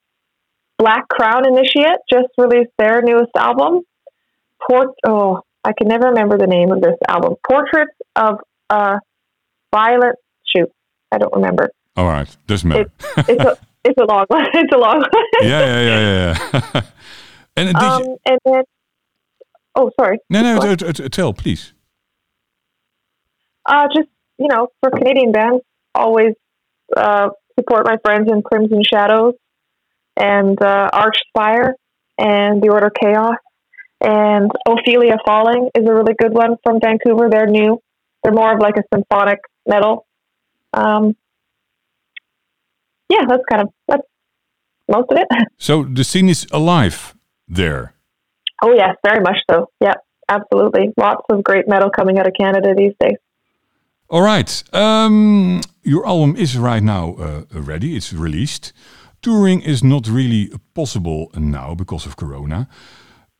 Black 0.79 1.09
Crown 1.09 1.47
Initiate 1.47 1.99
just 2.13 2.29
released 2.37 2.73
their 2.79 3.03
newest 3.03 3.31
album. 3.37 3.83
Port 4.67 4.89
oh, 5.07 5.43
I 5.65 5.73
can 5.77 5.89
never 5.89 6.09
remember 6.09 6.37
the 6.39 6.47
name 6.47 6.73
of 6.73 6.81
this 6.81 6.97
album. 7.09 7.35
Portraits 7.47 7.95
of 8.17 8.39
uh, 8.71 8.99
Violet. 9.75 10.17
Shoot, 10.55 10.71
I 11.11 11.19
don't 11.19 11.35
remember. 11.35 11.71
All 11.97 12.07
right, 12.07 12.35
doesn't 12.47 12.69
matter. 12.69 12.91
It, 13.17 13.25
it's 13.29 13.45
a, 13.45 13.59
it's 13.85 13.99
a 13.99 14.05
long 14.05 14.25
one. 14.29 14.47
It's 14.55 14.73
a 14.73 14.79
long 14.79 15.01
one. 15.01 15.11
yeah, 15.43 15.49
yeah, 15.49 15.81
yeah, 15.81 16.61
yeah. 16.75 16.81
and 17.57 17.77
um, 17.77 18.03
you... 18.03 18.19
and 18.27 18.39
then, 18.45 18.63
oh, 19.75 19.91
sorry. 19.99 20.19
No, 20.31 20.43
no, 20.43 20.75
tell, 20.77 21.33
please. 21.33 21.73
Uh, 23.67 23.87
just 23.95 24.09
you 24.39 24.49
know, 24.49 24.69
for 24.81 24.91
Canadian 24.91 25.33
bands, 25.33 25.63
always 25.95 26.35
uh, 26.97 27.31
support 27.59 27.87
my 27.87 27.97
friends 28.05 28.31
in 28.31 28.43
Crimson 28.43 28.83
Shadows 28.83 29.35
and 30.17 30.61
uh, 30.61 30.91
Archspire 30.93 31.73
and 32.19 32.63
The 32.63 32.69
Order 32.69 32.91
Chaos 32.91 33.37
and 34.01 34.51
Ophelia 34.69 35.17
Falling 35.25 35.71
is 35.75 35.87
a 35.87 35.93
really 35.93 36.15
good 36.19 36.33
one 36.33 36.57
from 36.63 36.79
Vancouver. 36.81 37.29
They're 37.31 37.47
new. 37.47 37.81
They're 38.23 38.33
more 38.33 38.53
of 38.53 38.61
like 38.61 38.77
a 38.77 38.83
symphonic 38.95 39.39
metal. 39.67 40.07
Um, 40.73 41.17
yeah, 43.09 43.25
that's 43.29 43.43
kind 43.51 43.63
of 43.63 43.69
that's 43.89 44.03
most 44.89 45.11
of 45.11 45.19
it. 45.19 45.29
So 45.59 45.85
the 45.85 46.05
scene 46.05 46.29
is 46.29 46.47
alive 46.53 47.15
there. 47.49 47.95
Oh 48.63 48.73
yes, 48.73 48.97
very 49.05 49.21
much 49.21 49.39
so. 49.51 49.71
Yeah, 49.81 49.95
absolutely. 50.29 50.91
Lots 50.97 51.23
of 51.31 51.43
great 51.43 51.69
metal 51.69 51.91
coming 51.91 52.19
out 52.19 52.27
of 52.27 52.35
Canada 52.39 52.75
these 52.77 52.93
days. 53.01 53.19
All 54.11 54.23
right, 54.23 54.63
um, 54.73 55.61
your 55.83 56.07
album 56.07 56.37
is 56.37 56.57
right 56.59 56.83
now 56.83 57.15
uh, 57.15 57.43
ready. 57.53 57.97
It's 57.97 58.13
released. 58.13 58.73
Touring 59.23 59.63
is 59.63 59.83
not 59.83 60.07
really 60.07 60.53
possible 60.75 61.31
now 61.35 61.75
because 61.75 62.05
of 62.07 62.17
Corona. 62.17 62.69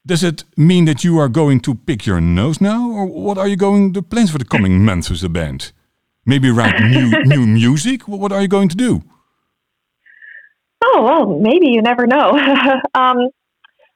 Does 0.07 0.23
it 0.23 0.45
mean 0.57 0.87
that 0.87 1.05
you 1.05 1.19
are 1.19 1.29
going 1.29 1.61
to 1.61 1.75
pick 1.75 2.07
your 2.07 2.21
nose 2.21 2.61
now, 2.61 2.91
or 2.91 3.07
what 3.07 3.39
are 3.39 3.49
you 3.49 3.57
going 3.57 3.93
the 3.93 4.03
plans 4.03 4.31
for 4.31 4.39
the 4.39 4.45
coming 4.45 4.85
months 4.89 5.11
with 5.11 5.21
the 5.21 5.29
band? 5.29 5.73
Maybe 6.27 6.51
write 6.51 6.81
new 6.81 7.11
new 7.25 7.47
music. 7.47 8.09
What 8.09 8.33
are 8.33 8.41
you 8.41 8.49
going 8.49 8.71
to 8.71 8.77
do? 8.77 9.03
Oh, 10.97 11.03
well, 11.03 11.27
maybe 11.27 11.71
you 11.71 11.83
never 11.83 12.07
know. 12.07 12.39
um, 12.95 13.29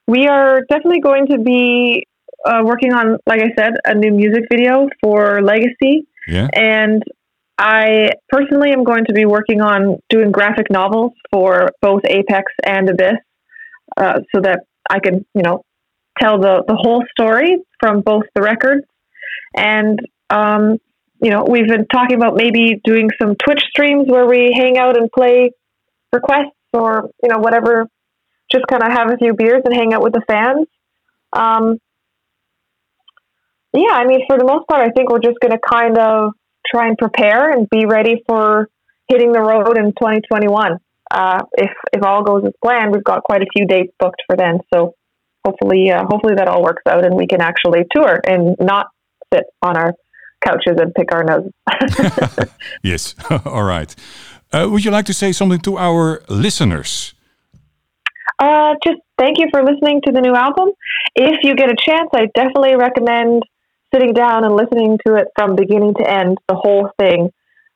we 0.05 0.27
are 0.27 0.61
definitely 0.69 0.99
going 0.99 1.27
to 1.27 1.37
be 1.37 2.05
uh, 2.45 2.61
working 2.65 2.93
on, 2.93 3.17
like 3.25 3.41
I 3.41 3.53
said, 3.57 3.73
a 3.85 3.93
new 3.95 4.11
music 4.11 4.43
video 4.51 4.89
for 5.01 5.41
Legacy. 5.41 6.07
Yeah. 6.27 6.47
And 6.53 7.01
I 7.57 8.11
personally 8.29 8.71
am 8.71 8.83
going 8.83 9.05
to 9.05 9.13
be 9.13 9.25
working 9.25 9.61
on 9.61 9.99
doing 10.09 10.31
graphic 10.31 10.67
novels 10.69 11.13
for 11.31 11.69
both 11.81 12.01
Apex 12.05 12.51
and 12.65 12.89
Abyss 12.89 13.19
uh, 13.95 14.19
so 14.35 14.41
that 14.41 14.65
I 14.89 14.99
can, 14.99 15.25
you 15.33 15.41
know, 15.41 15.63
tell 16.19 16.39
the, 16.39 16.63
the 16.67 16.75
whole 16.75 17.03
story 17.11 17.59
from 17.79 18.01
both 18.01 18.23
the 18.35 18.41
records. 18.41 18.85
And, 19.55 19.99
um, 20.29 20.79
you 21.21 21.29
know, 21.29 21.45
we've 21.49 21.67
been 21.67 21.87
talking 21.87 22.17
about 22.17 22.35
maybe 22.35 22.81
doing 22.83 23.09
some 23.21 23.35
Twitch 23.35 23.63
streams 23.69 24.09
where 24.09 24.25
we 24.25 24.53
hang 24.57 24.77
out 24.77 24.97
and 24.97 25.09
play 25.09 25.51
requests 26.11 26.55
or 26.73 27.09
you 27.23 27.29
know 27.29 27.39
whatever 27.39 27.87
just 28.51 28.65
kind 28.67 28.83
of 28.83 28.91
have 28.91 29.11
a 29.11 29.17
few 29.17 29.33
beers 29.33 29.61
and 29.63 29.75
hang 29.75 29.93
out 29.93 30.01
with 30.01 30.13
the 30.13 30.23
fans. 30.27 30.65
Um, 31.33 31.77
yeah 33.71 33.93
i 33.93 34.05
mean 34.05 34.21
for 34.27 34.35
the 34.37 34.45
most 34.45 34.67
part 34.67 34.81
i 34.81 34.89
think 34.89 35.11
we're 35.11 35.19
just 35.19 35.39
going 35.39 35.51
to 35.51 35.59
kind 35.59 35.95
of 35.99 36.31
try 36.65 36.87
and 36.87 36.97
prepare 36.97 37.51
and 37.51 37.69
be 37.69 37.85
ready 37.85 38.23
for 38.27 38.67
hitting 39.07 39.31
the 39.31 39.39
road 39.39 39.77
in 39.77 39.91
2021 39.91 40.79
uh, 41.11 41.43
if 41.53 41.71
if 41.93 42.03
all 42.03 42.23
goes 42.23 42.43
as 42.45 42.53
planned 42.63 42.91
we've 42.91 43.03
got 43.03 43.23
quite 43.23 43.41
a 43.41 43.47
few 43.55 43.65
dates 43.65 43.91
booked 43.99 44.21
for 44.27 44.35
then. 44.37 44.59
So 44.73 44.93
hopefully 45.45 45.89
uh, 45.91 46.03
hopefully 46.07 46.35
that 46.37 46.47
all 46.47 46.63
works 46.63 46.83
out 46.87 47.05
and 47.05 47.15
we 47.15 47.27
can 47.27 47.41
actually 47.41 47.85
tour 47.93 48.19
and 48.25 48.55
not 48.59 48.87
sit 49.33 49.45
on 49.61 49.75
our 49.75 49.93
couches 50.45 50.77
and 50.77 50.93
pick 50.93 51.11
our 51.11 51.23
noses. 51.23 52.49
Yes. 52.83 53.15
All 53.45 53.63
right 53.63 53.93
uh, 54.51 54.67
would 54.69 54.83
you 54.83 54.91
like 54.91 55.05
to 55.05 55.13
say 55.13 55.31
something 55.31 55.59
to 55.61 55.77
our 55.77 56.23
listeners? 56.27 57.13
Uh, 58.39 58.75
just 58.85 58.99
thank 59.17 59.37
you 59.37 59.47
for 59.51 59.63
listening 59.63 60.01
to 60.05 60.11
the 60.11 60.21
new 60.21 60.33
album. 60.33 60.69
If 61.15 61.43
you 61.43 61.55
get 61.55 61.69
a 61.69 61.75
chance, 61.75 62.09
I 62.13 62.27
definitely 62.33 62.75
recommend 62.75 63.43
sitting 63.93 64.13
down 64.13 64.43
and 64.43 64.55
listening 64.55 64.97
to 65.05 65.15
it 65.15 65.27
from 65.35 65.55
beginning 65.55 65.95
to 65.95 66.09
end, 66.09 66.37
the 66.47 66.55
whole 66.55 66.89
thing. 66.99 67.31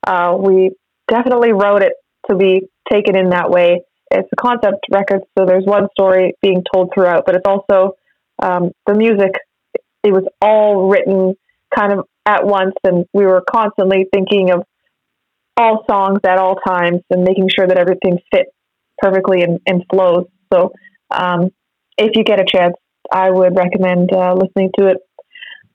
Uh, 0.06 0.38
we 0.40 0.72
definitely 1.08 1.52
wrote 1.52 1.82
it 1.82 1.94
to 2.30 2.36
be 2.36 2.68
taken 2.92 3.16
in 3.16 3.32
that 3.32 3.50
way. 3.50 3.82
It's 4.12 4.30
a 4.32 4.36
concept 4.36 4.86
record, 4.92 5.22
so 5.38 5.46
there's 5.46 5.66
one 5.66 5.88
story 5.92 6.34
being 6.42 6.64
told 6.74 6.92
throughout, 6.94 7.26
but 7.26 7.36
it's 7.36 7.48
also 7.48 7.96
um, 8.42 8.72
the 8.86 8.94
music. 8.94 9.32
It 10.04 10.12
was 10.12 10.26
all 10.42 10.88
written 10.88 11.36
kind 11.76 11.94
of 11.94 12.06
at 12.26 12.46
once, 12.46 12.76
and 12.84 13.06
we 13.14 13.26
were 13.26 13.44
constantly 13.50 14.06
thinking 14.14 14.52
of 14.52 14.64
all 15.58 15.86
songs 15.90 16.20
at 16.26 16.38
all 16.38 16.56
times 16.56 17.02
and 17.10 17.24
making 17.24 17.50
sure 17.56 17.68
that 17.68 17.78
everything 17.78 18.18
fits 18.34 18.50
perfectly 18.98 19.42
and, 19.42 19.60
and 19.66 19.84
flows. 19.92 20.26
So 20.52 20.72
um, 21.12 21.50
if 21.98 22.16
you 22.16 22.24
get 22.24 22.40
a 22.40 22.46
chance, 22.46 22.76
I 23.12 23.30
would 23.30 23.56
recommend 23.56 24.12
uh, 24.14 24.34
listening 24.34 24.72
to 24.80 24.88
it 24.88 24.98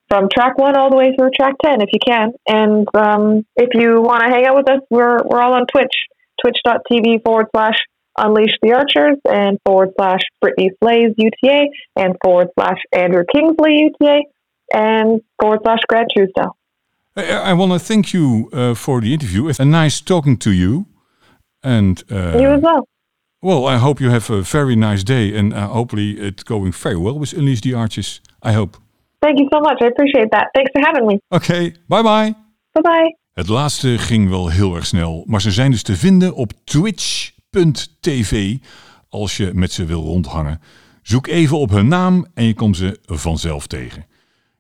from 0.09 0.29
track 0.33 0.59
one 0.59 0.77
all 0.77 0.91
the 0.91 0.97
way 0.97 1.15
through 1.17 1.31
track 1.31 1.55
10 1.63 1.83
if 1.83 1.91
you 1.93 2.01
can. 2.05 2.33
And 2.49 2.87
um, 2.95 3.47
if 3.57 3.71
you 3.75 4.01
want 4.01 4.23
to 4.25 4.31
hang 4.31 4.47
out 4.47 4.57
with 4.57 4.71
us, 4.71 4.81
we're, 4.91 5.19
we're 5.25 5.41
all 5.41 5.55
on 5.55 5.67
Twitch, 5.71 5.93
twitch.tv 6.43 7.23
forward 7.25 7.47
slash 7.55 7.77
unleash 8.17 8.55
the 8.63 8.73
archers 8.73 9.19
and 9.29 9.59
forward 9.65 9.91
slash 9.97 10.21
Brittney 10.43 10.71
Slayes 10.83 11.15
UTA 11.17 11.67
and 11.97 12.17
forward 12.23 12.49
slash 12.59 12.79
Andrew 12.93 13.23
Kingsley 13.33 13.91
UTA 14.01 14.23
and 14.75 15.21
forward 15.41 15.61
slash 15.63 15.81
Grant 15.89 16.11
Truesdell. 16.17 16.53
I, 17.19 17.51
I 17.51 17.53
want 17.53 17.73
to 17.73 17.79
thank 17.79 18.13
you 18.13 18.49
uh, 18.53 18.75
for 18.75 19.01
the 19.01 19.13
interview. 19.13 19.49
It's 19.49 19.61
a 19.61 19.65
nice 19.65 20.01
talking 20.01 20.39
to 20.39 20.51
you. 20.51 20.87
And 21.63 22.03
uh, 22.11 22.39
you 22.39 22.49
as 22.49 22.61
well. 22.63 22.87
Well, 23.43 23.67
I 23.67 23.77
hope 23.79 24.01
you 24.01 24.11
have 24.11 24.31
a 24.31 24.43
very 24.43 24.77
nice 24.77 25.03
day 25.05 25.37
and 25.37 25.53
uh, 25.53 25.69
hopefully 25.69 26.11
it's 26.19 26.45
going 26.45 26.73
very 26.73 26.97
well 26.97 27.19
with 27.19 27.33
Unleash 27.33 27.61
the 27.61 27.75
Archers. 27.75 28.21
I 28.43 28.53
hope. 28.53 28.77
Thank 29.21 29.39
you 29.39 29.49
so 29.53 29.61
much. 29.61 29.79
I 29.83 29.87
appreciate 29.87 30.31
that. 30.31 30.47
Thanks 30.55 30.71
for 30.73 30.81
having 30.81 31.07
me. 31.07 31.19
Oké, 31.29 31.53
okay, 31.53 31.75
bye 31.89 32.03
bye. 32.03 32.35
Bye 32.73 32.83
bye. 32.83 33.17
Het 33.33 33.49
laatste 33.49 33.99
ging 33.99 34.29
wel 34.29 34.49
heel 34.49 34.75
erg 34.75 34.87
snel, 34.87 35.25
maar 35.27 35.41
ze 35.41 35.51
zijn 35.51 35.71
dus 35.71 35.83
te 35.83 35.97
vinden 35.97 36.35
op 36.35 36.53
twitch.tv 36.65 38.57
als 39.09 39.37
je 39.37 39.51
met 39.55 39.73
ze 39.73 39.85
wil 39.85 40.03
rondhangen. 40.03 40.61
Zoek 41.03 41.27
even 41.27 41.59
op 41.59 41.71
hun 41.71 41.89
naam 41.89 42.27
en 42.35 42.45
je 42.45 42.55
komt 42.55 42.77
ze 42.77 42.99
vanzelf 43.07 43.67
tegen. 43.67 44.05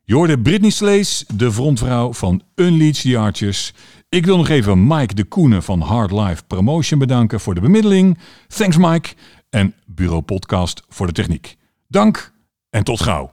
Je 0.09 0.15
hoorde 0.15 0.39
Britney 0.41 0.71
Slees, 0.71 1.25
de 1.35 1.53
frontvrouw 1.53 2.13
van 2.13 2.43
Unleash 2.55 3.03
the 3.03 3.19
Archers. 3.19 3.73
Ik 4.09 4.27
wil 4.27 4.37
nog 4.37 4.49
even 4.49 4.87
Mike 4.87 5.15
de 5.15 5.25
Koenen 5.25 5.63
van 5.63 5.81
Hard 5.81 6.11
Life 6.11 6.43
Promotion 6.47 6.99
bedanken 6.99 7.41
voor 7.41 7.55
de 7.55 7.61
bemiddeling. 7.61 8.19
Thanks 8.47 8.77
Mike. 8.77 9.15
En 9.51 9.75
Bureau 9.87 10.23
Podcast 10.23 10.83
voor 10.89 11.07
de 11.07 11.13
techniek. 11.13 11.57
Dank 11.89 12.33
en 12.71 12.85
tot 12.85 13.01
gauw. 13.01 13.27